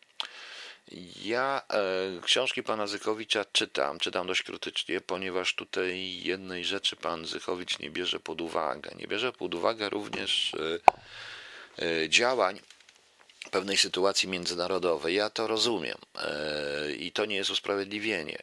[1.25, 7.79] Ja e, książki pana Zykowicza czytam, czytam dość krytycznie, ponieważ tutaj jednej rzeczy pan Zychowicz
[7.79, 8.91] nie bierze pod uwagę.
[8.99, 10.81] Nie bierze pod uwagę również e,
[11.87, 12.61] e, działań
[13.51, 15.15] pewnej sytuacji międzynarodowej.
[15.15, 18.39] Ja to rozumiem e, i to nie jest usprawiedliwienie.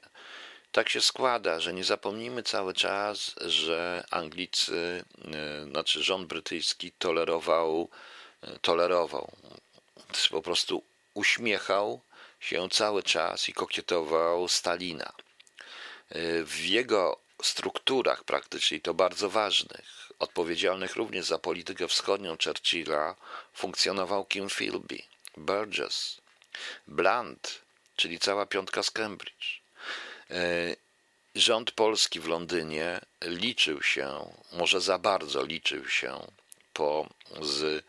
[0.77, 7.89] Tak się składa, że nie zapomnijmy cały czas, że Anglicy, e, znaczy rząd brytyjski tolerował,
[8.41, 9.31] e, tolerował,
[10.31, 12.01] po prostu uśmiechał
[12.39, 15.13] się cały czas i kokietował Stalina.
[16.09, 23.15] E, w jego strukturach praktycznie, to bardzo ważnych, odpowiedzialnych również za politykę wschodnią Churchilla,
[23.53, 24.99] funkcjonował Kim Philby,
[25.37, 26.21] Burgess,
[26.87, 27.61] Blunt,
[27.95, 29.66] czyli cała piątka z Cambridge.
[30.31, 30.75] E,
[31.35, 36.27] rząd polski w Londynie liczył się, może za bardzo liczył się
[36.73, 37.09] po,
[37.41, 37.85] z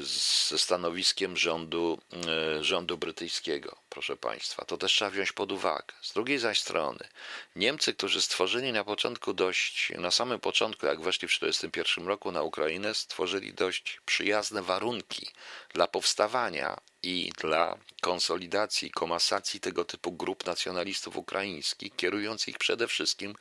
[0.00, 4.64] ze stanowiskiem rządu, e, rządu brytyjskiego, proszę Państwa.
[4.64, 5.94] To też trzeba wziąć pod uwagę.
[6.02, 7.08] Z drugiej zaś strony,
[7.56, 12.42] Niemcy, którzy stworzyli na początku dość, na samym początku, jak weszli w 1941 roku na
[12.42, 15.26] Ukrainę, stworzyli dość przyjazne warunki
[15.74, 23.34] dla powstawania i dla konsolidacji, komasacji tego typu grup nacjonalistów ukraińskich, kierując ich przede wszystkim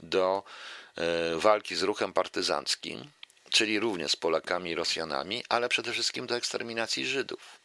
[0.00, 0.42] do
[0.96, 3.10] e, walki z ruchem partyzanckim
[3.50, 7.60] czyli również z Polakami i Rosjanami, ale przede wszystkim do eksterminacji Żydów.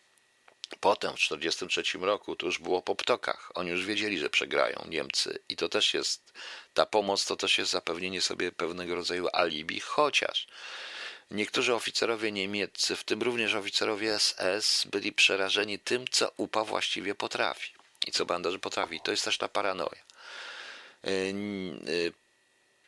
[0.80, 3.52] Potem w 1943 roku to już było po ptokach.
[3.56, 6.34] Oni już wiedzieli, że przegrają Niemcy i to też jest,
[6.74, 10.48] ta pomoc to też jest zapewnienie sobie pewnego rodzaju alibi, chociaż
[11.34, 17.72] niektórzy oficerowie niemieccy, w tym również oficerowie SS, byli przerażeni tym, co UPA właściwie potrafi
[18.08, 19.00] i co bandaży potrafi.
[19.04, 20.02] To jest też ta paranoja.
[21.04, 21.12] Yy,
[21.86, 22.14] yy,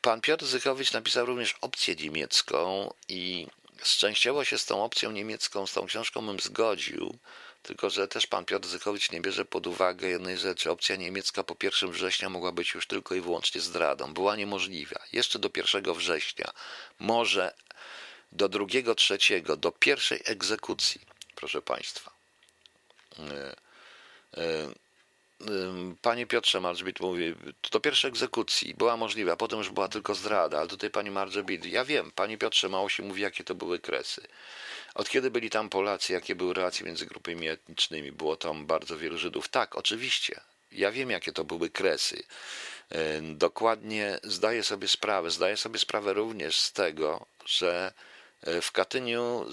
[0.01, 3.47] Pan Piotr Zychowicz napisał również opcję niemiecką i
[3.83, 7.17] szczęściowo się z tą opcją niemiecką, z tą książką bym zgodził,
[7.63, 10.71] tylko że też pan Piotr Zychowicz nie bierze pod uwagę jednej rzeczy.
[10.71, 14.13] Opcja niemiecka po 1 września mogła być już tylko i wyłącznie zdradą.
[14.13, 14.99] Była niemożliwa.
[15.13, 16.51] Jeszcze do 1 września,
[16.99, 17.53] może
[18.31, 19.19] do 2, 3,
[19.57, 21.01] do pierwszej egzekucji,
[21.35, 22.11] proszę państwa.
[23.19, 23.55] E,
[24.37, 24.73] e,
[26.01, 30.67] Panie Piotrze Marżbit mówi, to pierwsze egzekucji była możliwa, potem już była tylko zdrada, ale
[30.67, 34.27] tutaj pani Marżbit, ja wiem, panie Piotrze, mało się mówi, jakie to były kresy.
[34.95, 39.17] Od kiedy byli tam Polacy, jakie były relacje między grupami etnicznymi, było tam bardzo wielu
[39.17, 39.47] Żydów.
[39.47, 42.23] Tak, oczywiście, ja wiem, jakie to były kresy.
[43.21, 48.14] Dokładnie zdaję sobie sprawę, zdaję sobie sprawę również z tego, że e,
[48.61, 49.45] w Katyniu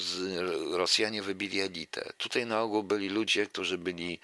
[0.71, 2.13] Rosjanie wybili elitę.
[2.17, 4.21] Tutaj na ogół byli ludzie, którzy byli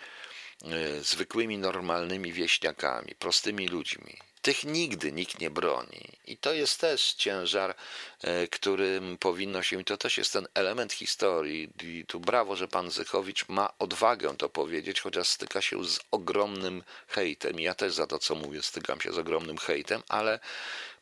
[0.65, 4.17] E, zwykłymi, normalnymi wieśniakami, prostymi ludźmi.
[4.43, 6.09] Tych nigdy nikt nie broni.
[6.27, 7.75] I to jest też ciężar,
[8.23, 11.71] e, którym powinno się, i to też jest ten element historii.
[11.83, 16.83] I tu brawo, że pan Zychowicz ma odwagę to powiedzieć, chociaż styka się z ogromnym
[17.09, 17.61] hejtem.
[17.61, 20.41] Ja też za to, co mówię, stykam się z ogromnym hejtem, ale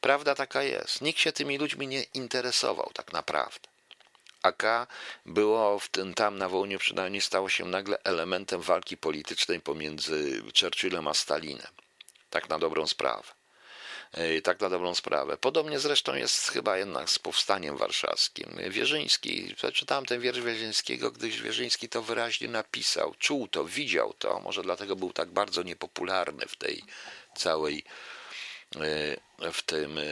[0.07, 1.01] prawda taka jest.
[1.01, 3.69] Nikt się tymi ludźmi nie interesował tak naprawdę.
[4.43, 4.63] AK
[5.27, 11.09] było w tym tam na Wołyniu przynajmniej stało się nagle elementem walki politycznej pomiędzy Churchillem
[11.09, 11.73] a Stalinem.
[12.31, 13.29] Tak na dobrą sprawę.
[14.13, 15.37] E, tak na dobrą sprawę.
[15.37, 18.59] Podobnie zresztą jest chyba jednak z powstaniem warszawskim.
[18.69, 24.63] Wierzyński, przeczytałem ten wiersz Wierzyńskiego, gdyż Wierzyński to wyraźnie napisał, czuł to, widział to, może
[24.63, 26.83] dlatego był tak bardzo niepopularny w tej
[27.37, 27.85] całej
[29.53, 30.03] w tym, e,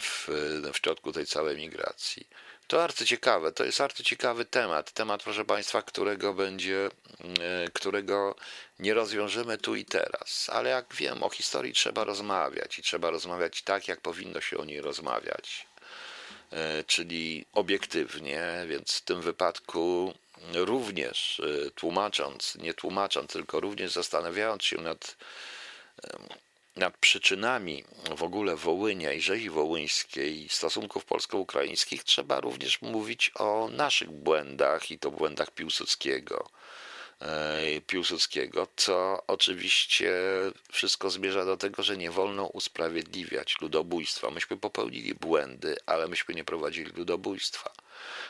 [0.00, 0.28] w,
[0.72, 2.26] w środku tej całej migracji.
[2.66, 4.92] To arcyciekawe, to jest arcyciekawy temat.
[4.92, 6.86] Temat, proszę Państwa, którego będzie,
[7.40, 8.34] e, którego
[8.78, 10.50] nie rozwiążemy tu i teraz.
[10.52, 14.64] Ale jak wiem, o historii trzeba rozmawiać i trzeba rozmawiać tak, jak powinno się o
[14.64, 15.66] niej rozmawiać.
[16.52, 20.14] E, czyli obiektywnie, więc w tym wypadku
[20.54, 25.16] również e, tłumacząc, nie tłumacząc, tylko również zastanawiając się nad
[26.76, 27.84] nad przyczynami
[28.16, 34.98] w ogóle Wołynia i rzezi wołyńskiej stosunków polsko-ukraińskich trzeba również mówić o naszych błędach i
[34.98, 36.48] to błędach Piłsudskiego.
[37.86, 40.12] Piłsudskiego, co oczywiście
[40.72, 44.30] wszystko zmierza do tego, że nie wolno usprawiedliwiać ludobójstwa.
[44.30, 47.72] Myśmy popełnili błędy, ale myśmy nie prowadzili ludobójstwa.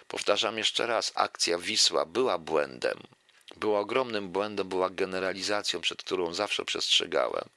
[0.09, 2.99] Powtarzam jeszcze raz, akcja Wisła była błędem,
[3.57, 7.49] była ogromnym błędem, była generalizacją, przed którą zawsze przestrzegałem,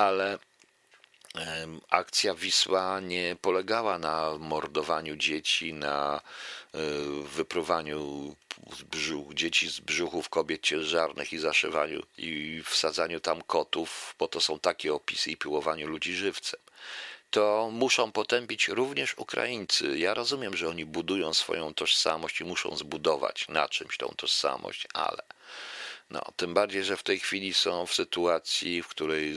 [0.00, 0.38] ale
[1.90, 6.78] akcja Wisła nie polegała na mordowaniu dzieci, na e,
[7.36, 8.00] wypruwaniu
[8.90, 14.58] brzuch, dzieci z brzuchów kobiet ciężarnych i zaszywaniu i wsadzaniu tam kotów, bo to są
[14.58, 16.60] takie opisy i piłowaniu ludzi żywcem.
[17.30, 19.98] To muszą potępić również Ukraińcy.
[19.98, 25.22] Ja rozumiem, że oni budują swoją tożsamość i muszą zbudować na czymś tą tożsamość, ale
[26.10, 29.34] no, tym bardziej, że w tej chwili są w sytuacji, w której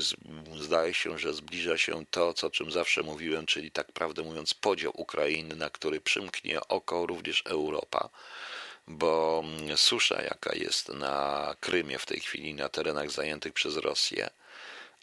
[0.59, 4.91] zdaje się, że zbliża się to, co, czym zawsze mówiłem, czyli tak prawdę mówiąc podział
[4.95, 8.09] Ukrainy, na który przymknie oko również Europa,
[8.87, 9.43] bo
[9.75, 14.29] susza, jaka jest na Krymie w tej chwili, na terenach zajętych przez Rosję,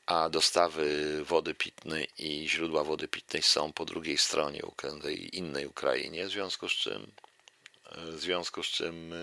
[0.07, 4.63] a dostawy wody pitnej i źródła wody pitnej są po drugiej stronie
[5.03, 7.13] tej innej Ukrainie, w związku z czym
[7.97, 9.15] w związku z czym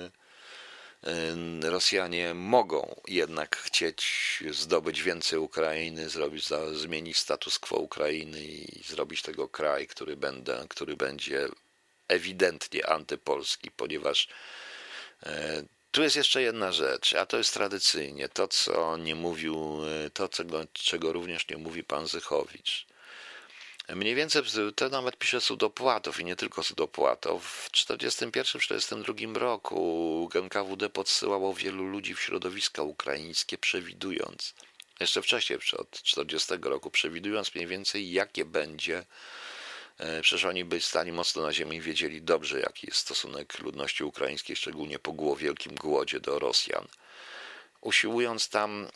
[1.62, 9.50] Rosjanie mogą jednak chcieć zdobyć więcej Ukrainy, zrobić, zmienić status quo Ukrainy i zrobić tego
[9.50, 11.48] kraj, który, będę, który będzie
[12.08, 14.28] ewidentnie antypolski, ponieważ
[15.24, 20.10] e, tu jest jeszcze jedna rzecz, a to jest tradycyjnie to, co nie mówił, e,
[20.10, 22.88] to, czego, czego również nie mówi pan Zychowicz.
[23.96, 24.42] Mniej więcej
[24.76, 27.44] to nawet pisze Sudopłatow i nie tylko Sudopłatow.
[27.44, 34.54] W 1941-1942 roku NKWD podsyłało wielu ludzi w środowiska ukraińskie, przewidując,
[35.00, 39.06] jeszcze wcześniej, od 1940 roku, przewidując mniej więcej, jakie będzie
[39.98, 44.04] e, Przecież oni by stali mocno na ziemi i wiedzieli dobrze, jaki jest stosunek ludności
[44.04, 46.88] ukraińskiej, szczególnie po wielkim głodzie do Rosjan
[47.82, 48.88] usiłując tam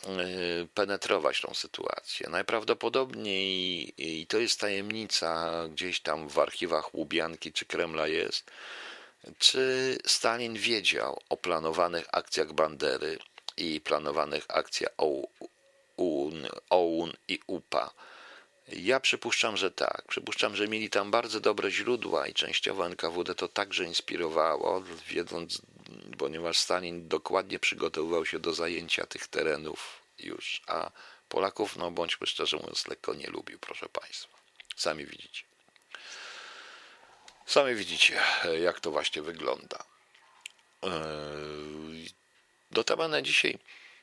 [0.60, 2.28] y, penetrować tą sytuację.
[2.30, 8.50] Najprawdopodobniej, i to jest tajemnica, gdzieś tam w archiwach Łubianki czy Kremla jest,
[9.38, 13.18] czy Stalin wiedział o planowanych akcjach Bandery
[13.56, 17.90] i planowanych akcjach OUN, OUN i UPA.
[18.68, 20.02] Ja przypuszczam, że tak.
[20.08, 25.62] Przypuszczam, że mieli tam bardzo dobre źródła i częściowo NKWD to także inspirowało, wiedząc
[26.18, 30.90] ponieważ Stalin dokładnie przygotowywał się do zajęcia tych terenów już, a
[31.28, 34.38] Polaków, no bądźmy szczerze mówiąc, lekko nie lubił, proszę Państwa.
[34.76, 35.42] Sami widzicie.
[37.46, 38.20] Sami widzicie,
[38.60, 39.84] jak to właśnie wygląda.
[42.70, 43.58] Notabene dzisiaj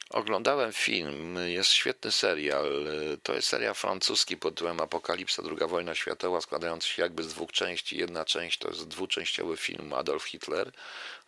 [0.10, 2.88] Oglądałem film, jest świetny serial.
[3.24, 7.52] To jest serial francuski pod tytułem Apokalipsa II wojna światowa, składający się jakby z dwóch
[7.52, 7.98] części.
[7.98, 10.72] Jedna część to jest dwuczęściowy film Adolf Hitler,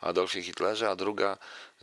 [0.01, 1.37] Adolfie Hitlerze, a druga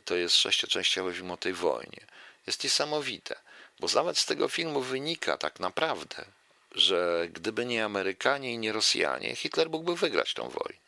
[0.04, 2.06] to jest sześcioczęściowy film o tej wojnie.
[2.46, 3.36] Jest niesamowite,
[3.80, 6.24] bo nawet z tego filmu wynika tak naprawdę,
[6.72, 10.78] że gdyby nie Amerykanie i nie Rosjanie, Hitler mógłby wygrać tą wojnę.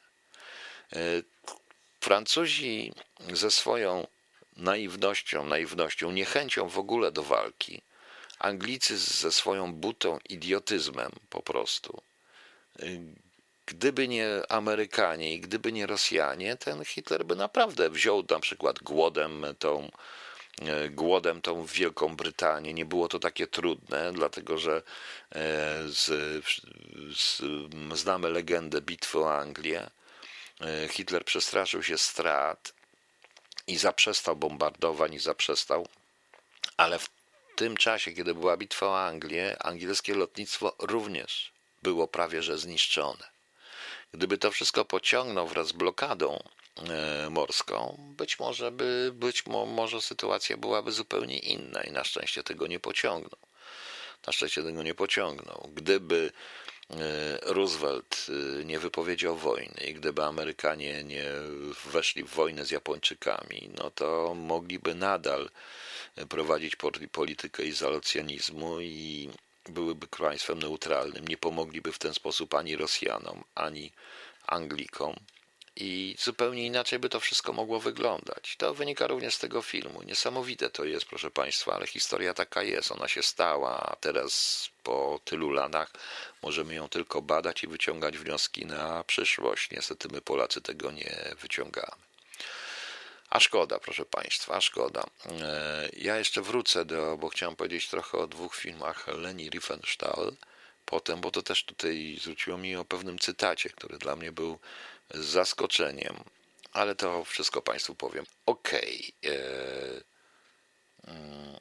[0.93, 0.99] E,
[2.01, 2.93] Francuzi
[3.33, 4.07] ze swoją
[4.61, 7.83] naiwnością, naiwnością, niechęcią w ogóle do walki.
[8.39, 12.03] Anglicy ze swoją butą, idiotyzmem po prostu.
[13.67, 19.45] Gdyby nie Amerykanie i gdyby nie Rosjanie, ten Hitler by naprawdę wziął na przykład głodem
[19.59, 19.91] tą,
[20.91, 22.75] głodem tą Wielką Brytanię.
[22.75, 24.83] Nie było to takie trudne, dlatego że e,
[25.89, 26.07] z,
[27.17, 27.43] z,
[27.95, 29.91] znamy legendę bitwy o Anglię.
[30.61, 32.80] E, Hitler przestraszył się strat
[33.67, 35.89] i zaprzestał bombardowań i zaprzestał,
[36.77, 37.09] ale w
[37.57, 41.53] tym czasie, kiedy była bitwa o Anglię, angielskie lotnictwo również
[41.83, 43.31] było prawie że zniszczone.
[44.13, 46.43] Gdyby to wszystko pociągnął wraz z blokadą
[46.77, 52.43] e, morską, być może by, być mo, może sytuacja byłaby zupełnie inna i na szczęście
[52.43, 53.41] tego nie pociągnął.
[54.27, 55.71] Na szczęście tego nie pociągnął.
[55.75, 56.33] Gdyby
[57.43, 61.24] Roosevelt e, nie wypowiedział wojny i gdyby Amerykanie nie
[61.93, 65.51] weszli w wojnę z Japończykami, no to mogliby nadal
[66.28, 66.76] prowadzić
[67.12, 69.30] politykę izolacjonizmu i
[69.68, 71.28] byłyby państwem neutralnym.
[71.28, 73.93] Nie pomogliby w ten sposób ani Rosjanom, ani
[74.47, 75.16] Anglikom
[75.81, 78.57] i zupełnie inaczej by to wszystko mogło wyglądać.
[78.57, 80.03] To wynika również z tego filmu.
[80.03, 82.93] Niesamowite to jest, proszę Państwa, ale historia taka jest.
[82.93, 85.91] Ona się stała, a teraz po tylu latach
[86.43, 89.70] możemy ją tylko badać i wyciągać wnioski na przyszłość.
[89.70, 92.03] Niestety my Polacy tego nie wyciągamy.
[93.31, 95.05] A szkoda, proszę Państwa, a szkoda.
[95.26, 100.33] E, ja jeszcze wrócę do, bo chciałem powiedzieć trochę o dwóch filmach Leni Riefenstahl
[100.91, 104.59] potem, bo to też tutaj zwróciło mi o pewnym cytacie, który dla mnie był
[105.15, 106.25] z zaskoczeniem.
[106.73, 108.27] ale to wszystko Państwu powiem.
[108.47, 109.13] Okej.
[109.23, 110.05] Okay.
[111.07, 111.61] Mm,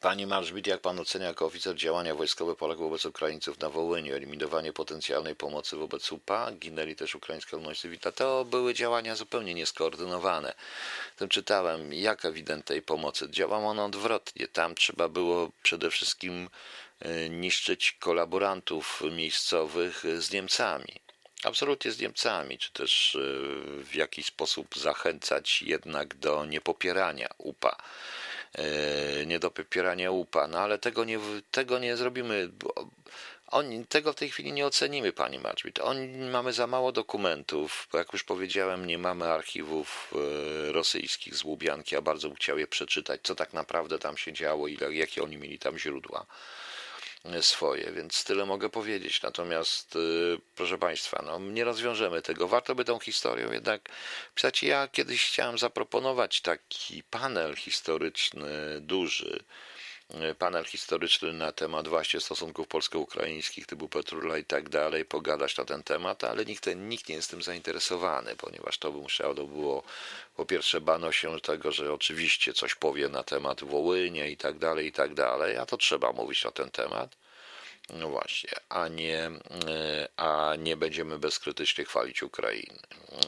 [0.00, 4.72] Pani Malżbit, jak Pan ocenia jako oficer działania wojskowe Polaków wobec Ukraińców na Wołyniu, eliminowanie
[4.72, 6.52] potencjalnej pomocy wobec UPA?
[6.52, 8.12] Ginęli też ukraińskie ludność cywilna.
[8.12, 10.54] To były działania zupełnie nieskoordynowane.
[11.16, 13.30] Tym czytałem, jak ewident tej pomocy.
[13.30, 14.48] Działało ono odwrotnie.
[14.48, 16.48] Tam trzeba było przede wszystkim
[17.00, 21.03] e, niszczyć kolaborantów miejscowych z Niemcami.
[21.44, 23.18] Absolutnie z Niemcami, czy też e,
[23.84, 27.76] w jakiś sposób zachęcać jednak do niepopierania UPA.
[28.54, 31.18] E, nie do popierania UPA, no ale tego nie,
[31.50, 32.50] tego nie zrobimy.
[33.46, 35.78] Oni, tego w tej chwili nie ocenimy, pani Maczbit.
[36.30, 37.88] Mamy za mało dokumentów.
[37.94, 40.12] Jak już powiedziałem, nie mamy archiwów
[40.68, 44.32] e, rosyjskich z Łubianki, a bardzo bym chciał je przeczytać, co tak naprawdę tam się
[44.32, 46.26] działo i jakie oni mieli tam źródła
[47.40, 49.22] swoje, więc tyle mogę powiedzieć.
[49.22, 52.48] Natomiast, y, proszę Państwa, no, nie rozwiążemy tego.
[52.48, 53.88] Warto by tą historią jednak
[54.34, 54.62] pisać.
[54.62, 59.44] Ja kiedyś chciałem zaproponować taki panel historyczny, duży,
[60.38, 65.82] panel historyczny na temat właśnie stosunków polsko-ukraińskich typu Petrula i tak dalej, pogadać na ten
[65.82, 69.82] temat, ale nikt, nikt nie jest tym zainteresowany, ponieważ to by musiało było
[70.36, 74.86] po pierwsze bano się tego, że oczywiście coś powie na temat Wołynia i tak dalej,
[74.86, 77.16] i tak dalej, a to trzeba mówić na ten temat.
[77.90, 79.30] No właśnie, a nie,
[79.68, 82.78] e, a nie będziemy bezkrytycznie chwalić Ukrainy,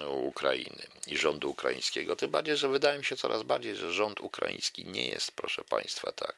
[0.09, 2.17] Ukrainy i rządu ukraińskiego.
[2.17, 6.13] Tym bardziej, że wydaje mi się coraz bardziej, że rząd ukraiński nie jest, proszę Państwa,
[6.13, 6.37] tak.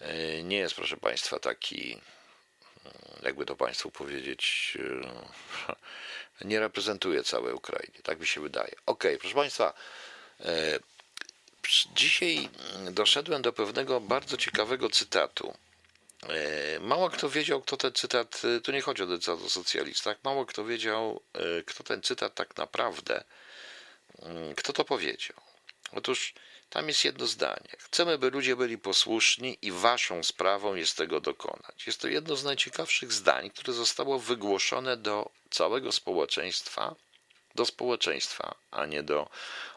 [0.00, 2.00] E, nie jest, proszę Państwa, taki,
[3.22, 4.76] jakby to Państwu powiedzieć,
[6.42, 7.98] e, nie reprezentuje całej Ukrainy.
[8.02, 8.72] Tak mi się wydaje.
[8.86, 9.74] Ok, proszę Państwa,
[11.94, 12.48] dzisiaj
[12.90, 15.54] doszedłem do pewnego bardzo ciekawego cytatu
[16.28, 20.16] E, mało kto wiedział, kto ten cytat, e, tu nie chodzi o cytat o socjalistach,
[20.24, 23.24] mało kto wiedział, e, kto ten cytat tak naprawdę,
[24.22, 25.36] mm, kto to powiedział.
[25.92, 26.34] Otóż
[26.70, 27.76] tam jest jedno zdanie.
[27.78, 31.86] Chcemy, by ludzie byli posłuszni i waszą sprawą jest tego dokonać.
[31.86, 36.94] Jest to jedno z najciekawszych zdań, które zostało wygłoszone do całego społeczeństwa,
[37.54, 39.30] do społeczeństwa, a nie do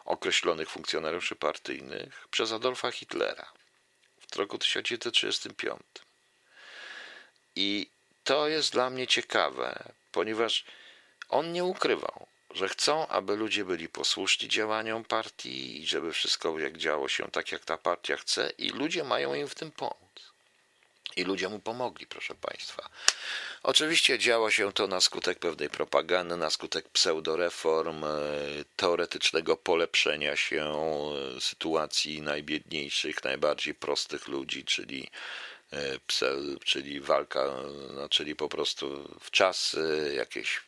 [0.04, 3.52] określonych funkcjonariuszy partyjnych przez Adolfa Hitlera
[4.32, 5.82] w roku 1935.
[7.56, 7.88] I
[8.24, 10.64] to jest dla mnie ciekawe, ponieważ
[11.28, 16.76] on nie ukrywał, że chcą, aby ludzie byli posłuszni działaniom partii i żeby wszystko jak
[16.76, 19.94] działo się tak, jak ta partia chce, i ludzie mają im w tym pomóc.
[21.16, 22.88] I ludzie mu pomogli, proszę Państwa.
[23.62, 28.08] Oczywiście działo się to na skutek pewnej propagandy, na skutek pseudoreform, e,
[28.76, 30.64] teoretycznego polepszenia się
[31.36, 35.10] e, sytuacji najbiedniejszych, najbardziej prostych ludzi, czyli
[35.74, 35.98] E,
[36.64, 37.44] czyli walka,
[37.94, 39.76] no, czyli po prostu w czas
[40.16, 40.60] jakieś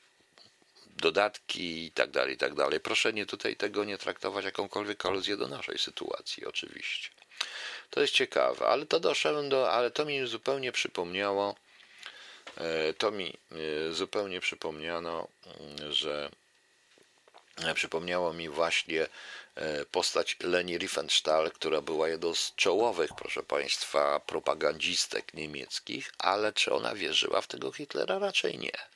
[0.97, 2.81] dodatki i tak dalej, i tak dalej.
[2.81, 7.11] Proszę nie tutaj tego nie traktować jakąkolwiek aluzję do naszej sytuacji, oczywiście.
[7.91, 11.55] To jest ciekawe, ale to doszedłem do, ale to mi zupełnie przypomniało,
[12.57, 15.29] e, to mi e, zupełnie przypomniano,
[15.91, 16.31] że
[17.75, 19.07] przypomniało mi właśnie
[19.57, 26.73] E, postać Leni Riefenstahl, która była jedną z czołowych, proszę Państwa, propagandzistek niemieckich, ale czy
[26.73, 28.19] ona wierzyła w tego Hitlera?
[28.19, 28.96] Raczej nie.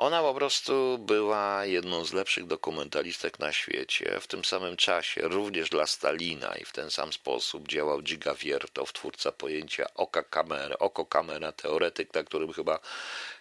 [0.00, 4.20] Ona po prostu była jedną z lepszych dokumentalistek na świecie.
[4.20, 8.92] W tym samym czasie również dla Stalina i w ten sam sposób działał Dziga Wiertow,
[8.92, 12.78] twórca pojęcia oka kamery, oko kamera, teoretyk, na którym chyba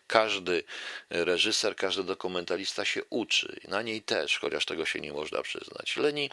[0.09, 0.63] każdy
[1.09, 3.59] reżyser, każdy dokumentalista się uczy.
[3.67, 5.97] Na niej też, chociaż tego się nie można przyznać.
[5.97, 6.29] Leni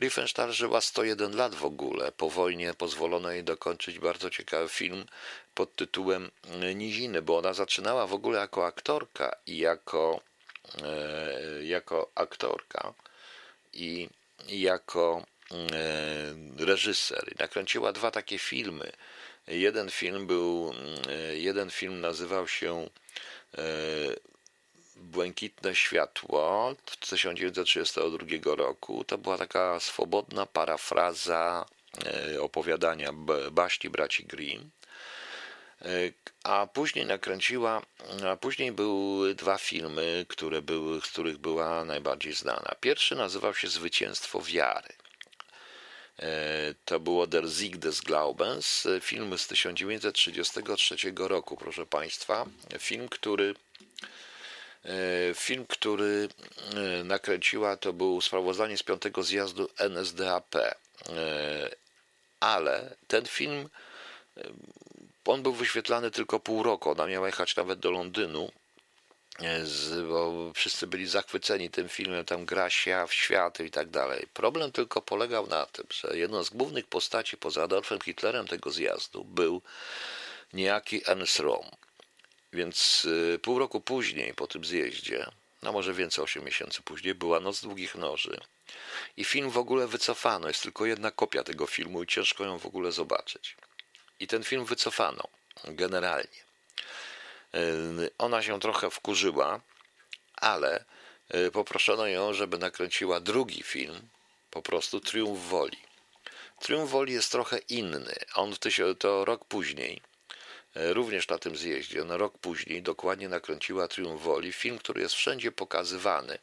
[0.00, 2.12] Riefenstahl żyła 101 lat w ogóle.
[2.12, 5.06] Po wojnie pozwolono jej dokończyć bardzo ciekawy film
[5.54, 6.30] pod tytułem
[6.74, 10.20] Niziny, bo ona zaczynała w ogóle jako aktorka i jako,
[10.82, 12.94] e, jako aktorka
[13.72, 14.08] i
[14.48, 17.32] jako e, reżyser.
[17.38, 18.92] Nakręciła dwa takie filmy.
[19.46, 20.74] Jeden film był,
[21.08, 22.88] e, jeden film nazywał się
[24.96, 29.04] Błękitne światło z 1932 roku.
[29.04, 31.66] To była taka swobodna parafraza
[32.40, 33.12] opowiadania
[33.50, 34.70] baśni braci Grimm.
[36.44, 37.82] A później nakręciła,
[38.28, 42.74] a później były dwa filmy, które były, z których była najbardziej znana.
[42.80, 44.94] Pierwszy nazywał się Zwycięstwo wiary.
[46.84, 52.46] To było Der Sieg des Glaubens, film z 1933 roku, proszę Państwa.
[52.78, 53.54] Film, który
[55.34, 56.28] Film, który
[57.04, 60.54] nakręciła, to był sprawozdanie z piątego zjazdu NSDAP.
[62.40, 63.68] Ale ten film
[65.24, 66.90] on był wyświetlany tylko pół roku.
[66.90, 68.52] Ona miała jechać nawet do Londynu
[69.64, 74.26] z, bo wszyscy byli zachwyceni tym filmem, tam gra świat, świat i tak dalej.
[74.34, 79.24] Problem tylko polegał na tym, że jedną z głównych postaci poza Adolfem Hitlerem tego zjazdu
[79.24, 79.62] był
[80.52, 81.42] niejaki Ernst.
[82.52, 85.26] Więc y, pół roku później, po tym zjeździe,
[85.62, 88.40] no może więcej, 8 miesięcy później, była Noc Długich Noży.
[89.16, 90.48] I film w ogóle wycofano.
[90.48, 93.56] Jest tylko jedna kopia tego filmu i ciężko ją w ogóle zobaczyć.
[94.20, 95.28] I ten film wycofano
[95.64, 96.51] generalnie.
[98.18, 99.60] Ona się trochę wkurzyła,
[100.36, 100.84] ale
[101.34, 104.08] y, poproszono ją, żeby nakręciła drugi film,
[104.50, 105.78] po prostu Triumf Woli.
[106.60, 108.14] Triumf Woli jest trochę inny.
[108.34, 108.54] On
[108.98, 110.00] to rok później,
[110.76, 115.14] y, również na tym zjeździe, na rok później dokładnie nakręciła Triumf Woli, film, który jest
[115.14, 116.38] wszędzie pokazywany,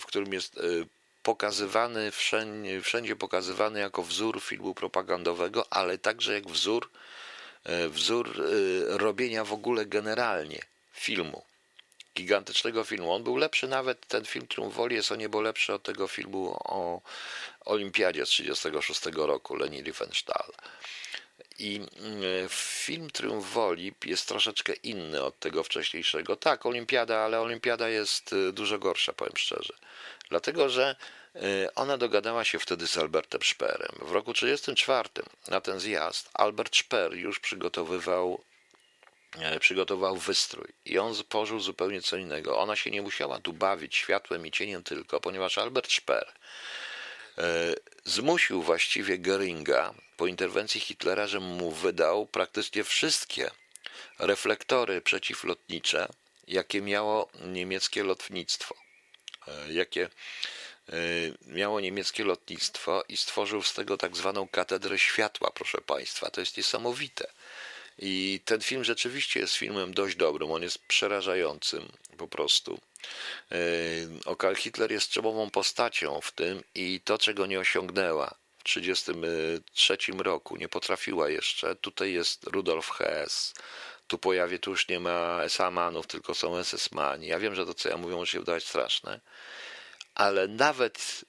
[0.00, 0.60] w którym jest
[1.22, 7.27] pokazywany, wszędzie, wszędzie pokazywany jako wzór filmu propagandowego, ale także jak wzór E,
[7.88, 10.60] wzór e, robienia w ogóle generalnie
[10.92, 11.42] filmu.
[12.16, 13.12] Gigantycznego filmu.
[13.12, 17.00] On był lepszy nawet, ten film Triumfoli jest o niebo lepszy od tego filmu o
[17.64, 20.52] Olimpiadzie z 1936 roku, Leni Riefenstahl.
[21.58, 26.36] I mm, film Triumf Woli jest troszeczkę inny od tego wcześniejszego.
[26.36, 29.74] Tak, Olimpiada, ale Olimpiada jest e, dużo gorsza, powiem szczerze.
[30.30, 31.17] Dlatego, że E,
[31.74, 33.92] ona dogadała się wtedy z Albertem Szperem.
[34.02, 35.08] W roku 1934
[35.48, 38.44] na ten zjazd Albert Szper już przygotowywał
[39.38, 42.58] e, przygotował wystrój i on pożył zupełnie co innego.
[42.58, 46.32] Ona się nie musiała tu bawić światłem i cieniem tylko, ponieważ Albert Szper
[47.38, 47.74] e,
[48.04, 53.50] zmusił właściwie Göringa po interwencji Hitlera, że mu wydał praktycznie wszystkie
[54.18, 56.08] reflektory przeciwlotnicze,
[56.48, 58.74] jakie miało niemieckie lotnictwo,
[59.68, 60.08] jakie
[61.46, 66.30] miało niemieckie lotnictwo i stworzył z tego tak zwaną katedrę światła, proszę Państwa.
[66.30, 67.26] To jest niesamowite.
[67.98, 72.80] I ten film rzeczywiście jest filmem dość dobrym, on jest przerażającym po prostu.
[73.52, 80.56] Y, Hitler jest czołową postacią w tym i to, czego nie osiągnęła w 1933 roku,
[80.56, 81.76] nie potrafiła jeszcze.
[81.76, 83.54] Tutaj jest Rudolf Hess,
[84.06, 87.26] tu pojawie, tu już nie ma SS-manów, tylko są SS-mani.
[87.26, 89.20] Ja wiem, że to, co ja mówię, może się wydawać straszne,
[90.18, 91.24] ale nawet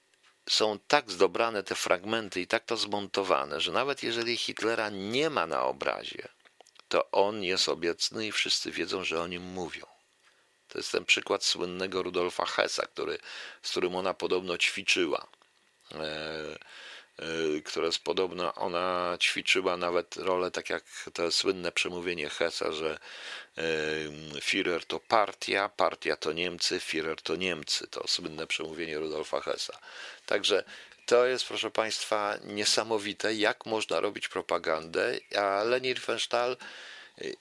[0.50, 5.48] są tak zdobrane te fragmenty i tak to zmontowane, że nawet jeżeli Hitlera nie ma
[5.48, 6.28] na obrazie,
[6.88, 9.86] to on jest obecny i wszyscy wiedzą, że o nim mówią.
[10.68, 13.18] To jest ten przykład słynnego Rudolfa Hessa, który,
[13.62, 15.28] z którym ona podobno ćwiczyła.
[15.96, 16.00] E,
[16.52, 16.58] Y,
[17.66, 23.00] która jest podobna, ona ćwiczyła nawet rolę, tak jak to słynne przemówienie Hessa, że
[23.58, 23.62] y,
[24.42, 27.88] Führer to partia, partia to Niemcy, Führer to Niemcy.
[27.88, 29.80] To słynne przemówienie Rudolfa Hessa.
[30.26, 30.64] Także
[31.06, 36.58] to jest, proszę Państwa, niesamowite, jak można robić propagandę, a Leni Riefenstahl
[37.22, 37.36] y,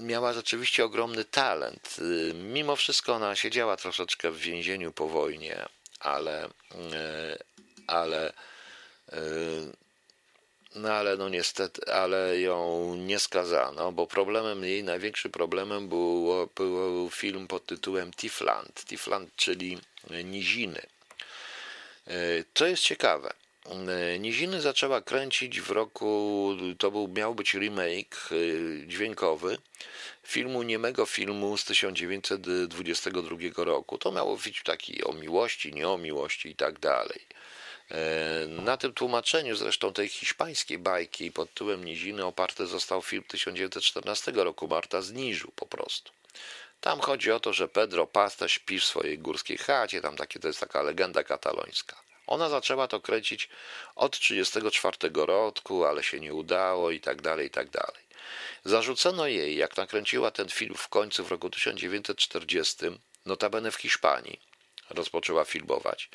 [0.00, 1.96] miała rzeczywiście ogromny talent.
[2.34, 5.66] Mimo wszystko ona siedziała troszeczkę w więzieniu po wojnie,
[6.00, 6.48] ale,
[7.86, 8.32] ale
[10.74, 17.10] no ale no niestety, ale ją nie skazano, bo problemem jej, największym problemem był, był
[17.10, 18.84] film pod tytułem Tifland.
[18.84, 19.78] Tifland, czyli
[20.24, 20.82] Niziny.
[22.06, 23.32] Yy, co jest ciekawe,
[23.66, 28.28] yy, Niziny zaczęła kręcić w roku, to był, miał być remake
[28.86, 29.58] dźwiękowy
[30.26, 33.98] filmu, niemego filmu z 1922 roku.
[33.98, 37.20] To miało być taki o miłości, nie o miłości i tak dalej.
[37.90, 44.32] E, na tym tłumaczeniu zresztą tej hiszpańskiej bajki pod tytułem Niziny oparty został film 1914
[44.32, 44.68] roku.
[44.68, 46.12] Marta zniżył po prostu.
[46.80, 50.48] Tam chodzi o to, że Pedro Pasta śpi w swojej górskiej chacie, tam takie, to
[50.48, 51.96] jest taka legenda katalońska.
[52.26, 53.48] Ona zaczęła to kręcić
[53.96, 58.02] od 1934 roku, ale się nie udało i tak dalej, i tak dalej.
[58.64, 62.76] Zarzucono jej, jak nakręciła ten film w końcu w roku 1940,
[63.26, 64.40] notabene w Hiszpanii,
[64.90, 66.10] rozpoczęła filmować,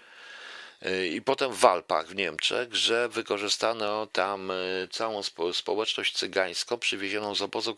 [1.12, 5.22] i potem w Alpach w Niemczech, że wykorzystano tam y, całą
[5.54, 7.76] społeczność cygańską przywiezioną z obozu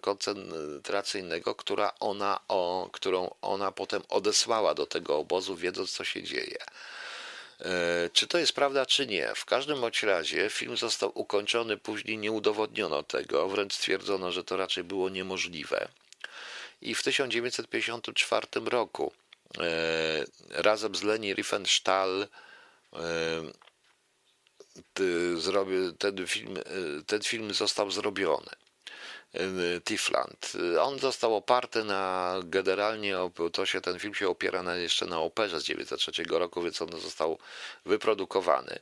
[0.00, 6.58] koncentracyjnego, która ona, o, którą ona potem odesłała do tego obozu, wiedząc co się dzieje.
[7.60, 7.66] Y,
[8.12, 9.32] czy to jest prawda, czy nie?
[9.34, 14.56] W każdym bądź razie film został ukończony, później nie udowodniono tego, wręcz stwierdzono, że to
[14.56, 15.88] raczej było niemożliwe.
[16.82, 19.29] I w 1954 roku E,
[20.50, 22.28] razem z Leni Riefenstahl
[22.92, 22.98] e,
[25.98, 26.62] ten film, e,
[27.06, 28.50] ten film został zrobiony.
[29.84, 30.52] Tifland.
[30.80, 33.16] On został oparty na generalnie,
[33.52, 37.00] to się ten film się opiera na, jeszcze na operze z 1903 roku, więc on
[37.00, 37.38] został
[37.86, 38.78] wyprodukowany.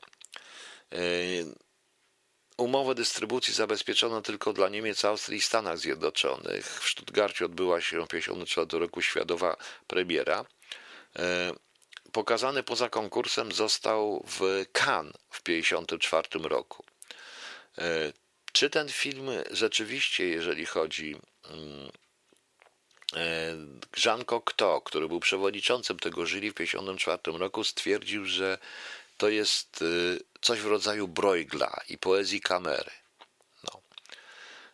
[2.59, 6.67] Umowę dystrybucji zabezpieczono tylko dla Niemiec, Austrii i Stanach Zjednoczonych.
[6.67, 9.57] W Stuttgarcie odbyła się w 1954 roku światowa
[9.87, 10.45] premiera.
[11.19, 11.53] E,
[12.13, 16.85] pokazany poza konkursem został w Cannes w 1954 roku.
[17.79, 18.13] E,
[18.53, 21.17] czy ten film rzeczywiście, jeżeli chodzi
[21.51, 21.91] mm,
[23.17, 23.57] e,
[24.05, 28.59] Jean Cocteau, który był przewodniczącym tego jury w 1954 roku, stwierdził, że
[29.19, 32.91] to jest y, coś w rodzaju Bruegla i poezji kamery.
[33.65, 33.81] No.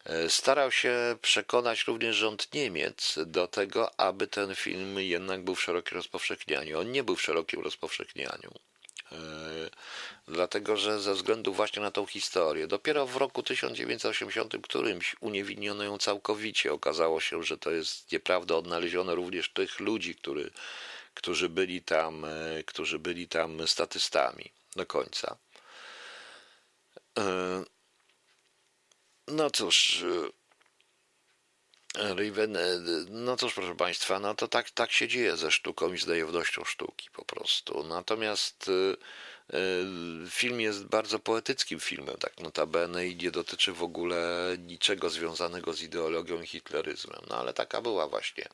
[0.04, 5.62] E, starał się przekonać również rząd Niemiec do tego, aby ten film jednak był w
[5.62, 6.80] szerokim rozpowszechnianiu.
[6.80, 8.50] On nie był w szerokim rozpowszechnianiu.
[9.12, 9.16] E,
[10.28, 15.98] dlatego, że ze względu właśnie na tą historię, dopiero w roku 1980 którymś uniewinniono ją
[15.98, 16.72] całkowicie.
[16.72, 18.56] Okazało się, że to jest nieprawda.
[18.56, 20.50] Odnaleziono również tych ludzi, który,
[21.14, 25.36] którzy, byli tam, e, którzy byli tam statystami do końca.
[27.18, 27.64] E,
[29.28, 30.04] no cóż,
[32.16, 32.58] Riven,
[33.10, 36.64] no cóż, proszę Państwa, no to tak, tak się dzieje ze sztuką i z dajewnością
[36.64, 37.84] sztuki po prostu.
[37.84, 38.70] Natomiast
[39.52, 39.56] e,
[40.30, 45.82] film jest bardzo poetyckim filmem, tak notabene i nie dotyczy w ogóle niczego związanego z
[45.82, 47.20] ideologią i hitleryzmem.
[47.28, 48.48] No ale taka była właśnie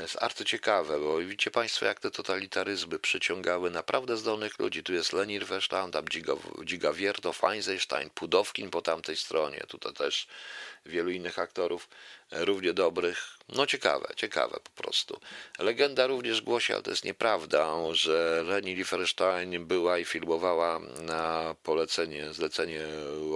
[0.00, 4.82] jest arcyciekawe, bo widzicie Państwo, jak te totalitaryzmy przyciągały naprawdę zdolnych ludzi.
[4.82, 6.04] Tu jest Leni Riefenstahl, tam
[6.64, 10.26] Dziga Wiertow, Einstein, Pudowkin po tamtej stronie, tutaj też
[10.86, 11.88] wielu innych aktorów
[12.32, 13.38] e, równie dobrych.
[13.48, 15.20] No ciekawe, ciekawe po prostu.
[15.58, 22.32] Legenda również głosi, ale to jest nieprawda, że Leni Riefenstein była i filmowała na polecenie,
[22.32, 22.84] zlecenie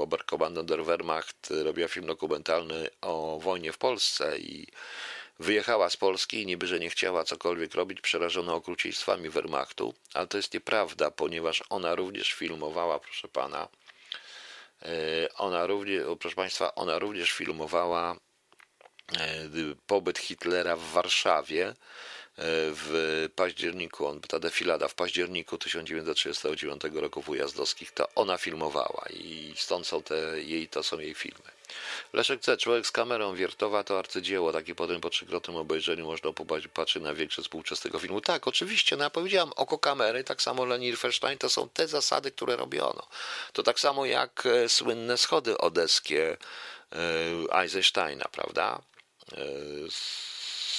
[0.01, 4.67] Oberkommando der Wehrmacht, robiła film dokumentalny o wojnie w Polsce i
[5.39, 10.37] Wyjechała z Polski i niby, że nie chciała cokolwiek robić, przerażona okrucieństwami Wehrmachtu, ale to
[10.37, 13.69] jest nieprawda, ponieważ ona również filmowała, proszę pana,
[14.83, 14.89] e,
[15.35, 18.17] ona również, proszę państwa, ona również filmowała
[19.17, 19.49] e,
[19.87, 21.75] pobyt Hitlera w Warszawie
[22.39, 29.55] w październiku, on, ta defilada w październiku 1939 roku w Ujazdowskich, to ona filmowała i
[29.57, 31.55] stąd są te jej, to są jej filmy.
[32.13, 32.57] Leszek C.
[32.57, 34.53] Człowiek z kamerą wiertowa to arcydzieło.
[34.53, 38.21] Takie potem po trzykrotnym obejrzeniu można popatrzeć na większość współczesnego filmu.
[38.21, 38.97] Tak, oczywiście.
[38.97, 43.07] No ja powiedziałam, oko kamery, tak samo Leni Riefenstein, to są te zasady, które robiono.
[43.53, 46.37] To tak samo jak e, słynne schody odeskie
[46.93, 48.83] e, Eisensteina, prawda?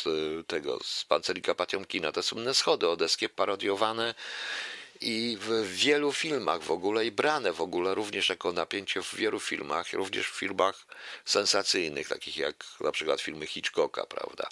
[0.06, 2.12] Z tego, z pancernika Patiomkina.
[2.12, 4.16] Te słynne schody odeskie parodiowane
[5.02, 9.40] i w wielu filmach w ogóle i brane w ogóle również jako napięcie w wielu
[9.40, 10.86] filmach, również w filmach
[11.26, 14.48] sensacyjnych, takich jak na przykład filmy Hitchcocka, prawda?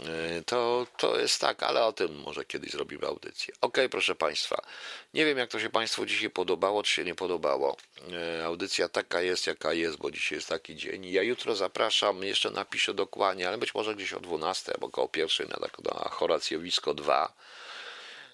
[0.00, 3.54] E, to, to jest tak, ale o tym może kiedyś zrobimy audycję.
[3.60, 4.62] Ok, proszę Państwa,
[5.14, 7.76] nie wiem jak to się Państwu dzisiaj podobało, czy się nie podobało.
[8.12, 11.06] E, audycja taka jest, jaka jest, bo dzisiaj jest taki dzień.
[11.06, 15.46] Ja jutro zapraszam, jeszcze napiszę dokładnie, ale być może gdzieś o 12 albo około pierwszej
[15.48, 17.32] na, na Horacjowisko 2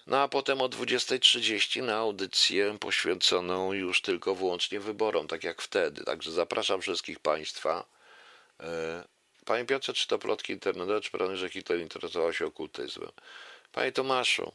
[0.07, 6.03] no a potem o 20.30 na audycję poświęconą już tylko wyłącznie wyborom, tak jak wtedy.
[6.03, 7.85] Także zapraszam wszystkich Państwa.
[8.59, 9.03] E,
[9.45, 13.11] panie Piotrze, czy to plotki internetowe, czy prawda, że Hitler interesował się okultyzmem?
[13.71, 14.51] Panie Tomaszu,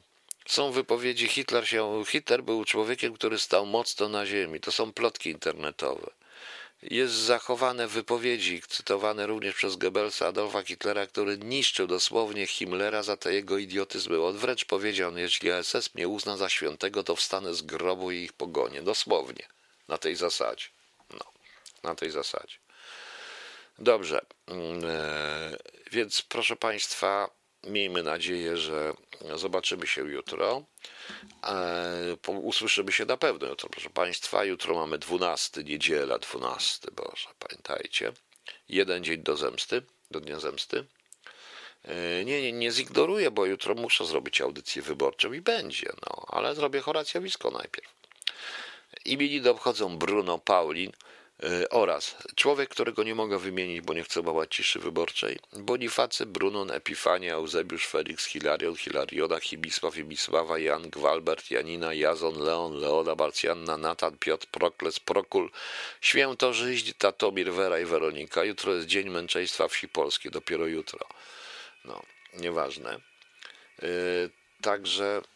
[0.47, 4.61] są wypowiedzi, Hitler, się, Hitler był człowiekiem, który stał mocno na ziemi.
[4.61, 6.11] To są plotki internetowe
[6.91, 13.35] jest zachowane wypowiedzi, cytowane również przez Goebbelsa Adolfa Hitlera, który niszczył dosłownie Himmlera za te
[13.35, 14.25] jego idiotyzmy.
[14.25, 18.33] On wręcz powiedział, jeśli SS mnie uzna za świętego, to wstanę z grobu i ich
[18.33, 18.83] pogonię.
[18.83, 19.47] Dosłownie.
[19.89, 20.67] Na tej zasadzie.
[21.11, 21.25] No,
[21.83, 22.57] na tej zasadzie.
[23.79, 24.21] Dobrze.
[24.47, 25.57] Mm, e,
[25.93, 27.31] więc proszę Państwa,
[27.67, 28.93] miejmy nadzieję, że
[29.35, 30.63] zobaczymy się jutro.
[31.45, 34.45] E, usłyszymy się na pewno jutro, proszę Państwa.
[34.45, 38.13] Jutro mamy 12, niedziela 12, Boże, pamiętajcie.
[38.69, 40.85] Jeden dzień do zemsty, do Dnia Zemsty.
[41.85, 46.55] E, nie, nie, nie zignoruję, bo jutro muszę zrobić audycję wyborczą i będzie, no, ale
[46.55, 47.97] zrobię Horacjowisko najpierw.
[49.05, 50.93] Imieniny obchodzą Bruno Paulin,
[51.71, 57.35] oraz człowiek, którego nie mogę wymienić, bo nie chcę bałać ciszy wyborczej, Bonifacy, Brunon, Epifania,
[57.35, 64.47] Eusebiusz, Felix, Hilarion, Hilariona, Hibisław, Ibisława, Jan, Gwalbert, Janina, Jazon, Leon, Leona, Barcjanna, Natan, Piotr,
[64.47, 65.51] Prokles, Prokul,
[66.01, 68.45] Świętożyźń, Tatomir, Wera i Weronika.
[68.45, 71.07] Jutro jest Dzień Męczeństwa Wsi Polskiej, dopiero jutro.
[71.85, 72.03] No,
[72.35, 73.01] nieważne.
[73.83, 74.31] Yy,
[74.63, 75.36] także E,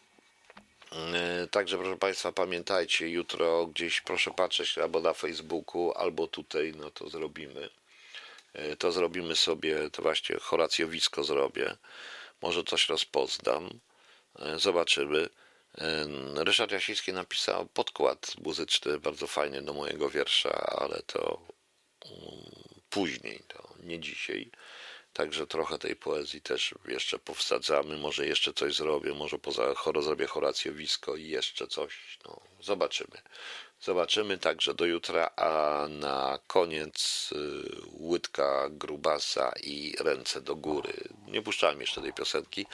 [1.51, 7.09] także proszę Państwa, pamiętajcie, jutro gdzieś proszę patrzeć albo na Facebooku, albo tutaj, no to
[7.09, 7.69] zrobimy.
[8.53, 11.75] E, to zrobimy sobie, to właśnie Horacjowisko zrobię.
[12.41, 13.69] Może coś rozpoznam.
[14.39, 15.29] E, zobaczymy.
[16.35, 21.41] Ryszard Jasiński napisał podkład muzyczny bardzo fajny do mojego wiersza, ale to
[22.05, 22.51] mm,
[22.89, 24.51] później, to nie dzisiaj.
[25.13, 27.97] Także trochę tej poezji też jeszcze powsadzamy.
[27.97, 32.17] Może jeszcze coś zrobię, może poza choro zrobię Horacjowisko i jeszcze coś.
[32.25, 33.17] No, zobaczymy.
[33.81, 37.35] Zobaczymy także do jutra, a na koniec y,
[37.99, 40.93] łydka grubasa i ręce do góry.
[41.27, 42.65] Nie puszczałem jeszcze tej piosenki.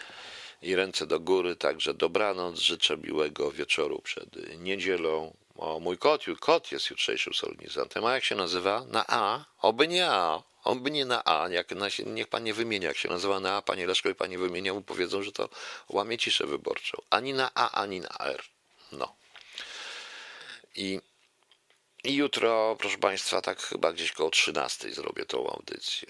[0.61, 5.33] I ręce do góry, także dobranoc, życzę miłego wieczoru przed niedzielą.
[5.57, 8.05] O, mój kot, kot jest jutrzejszym solenizantem.
[8.05, 8.85] A jak się nazywa?
[8.87, 9.45] Na A?
[9.61, 10.43] Oby nie A.
[10.63, 11.49] Oby nie na A.
[11.49, 12.87] Jak na, niech pan nie wymienia.
[12.87, 15.49] Jak się nazywa na A, panie Leszko i pani wymienia, mu powiedzą, że to
[15.89, 17.01] łamie ciszę wyborczą.
[17.09, 18.43] Ani na A, ani na R.
[18.91, 19.15] No.
[20.75, 21.01] I,
[22.03, 26.07] I jutro, proszę państwa, tak chyba gdzieś koło 13 zrobię tą audycję.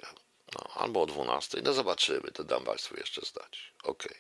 [0.56, 1.62] No, albo o 12.
[1.64, 3.74] No zobaczymy, to dam państwu jeszcze zdać.
[3.84, 4.16] Okej.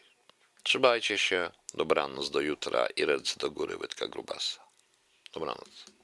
[0.64, 1.52] Trzymajcie się.
[1.74, 4.67] Dobranoc do jutra i ręce do góry, łydka grubasa.
[5.32, 5.97] トム・ランズ。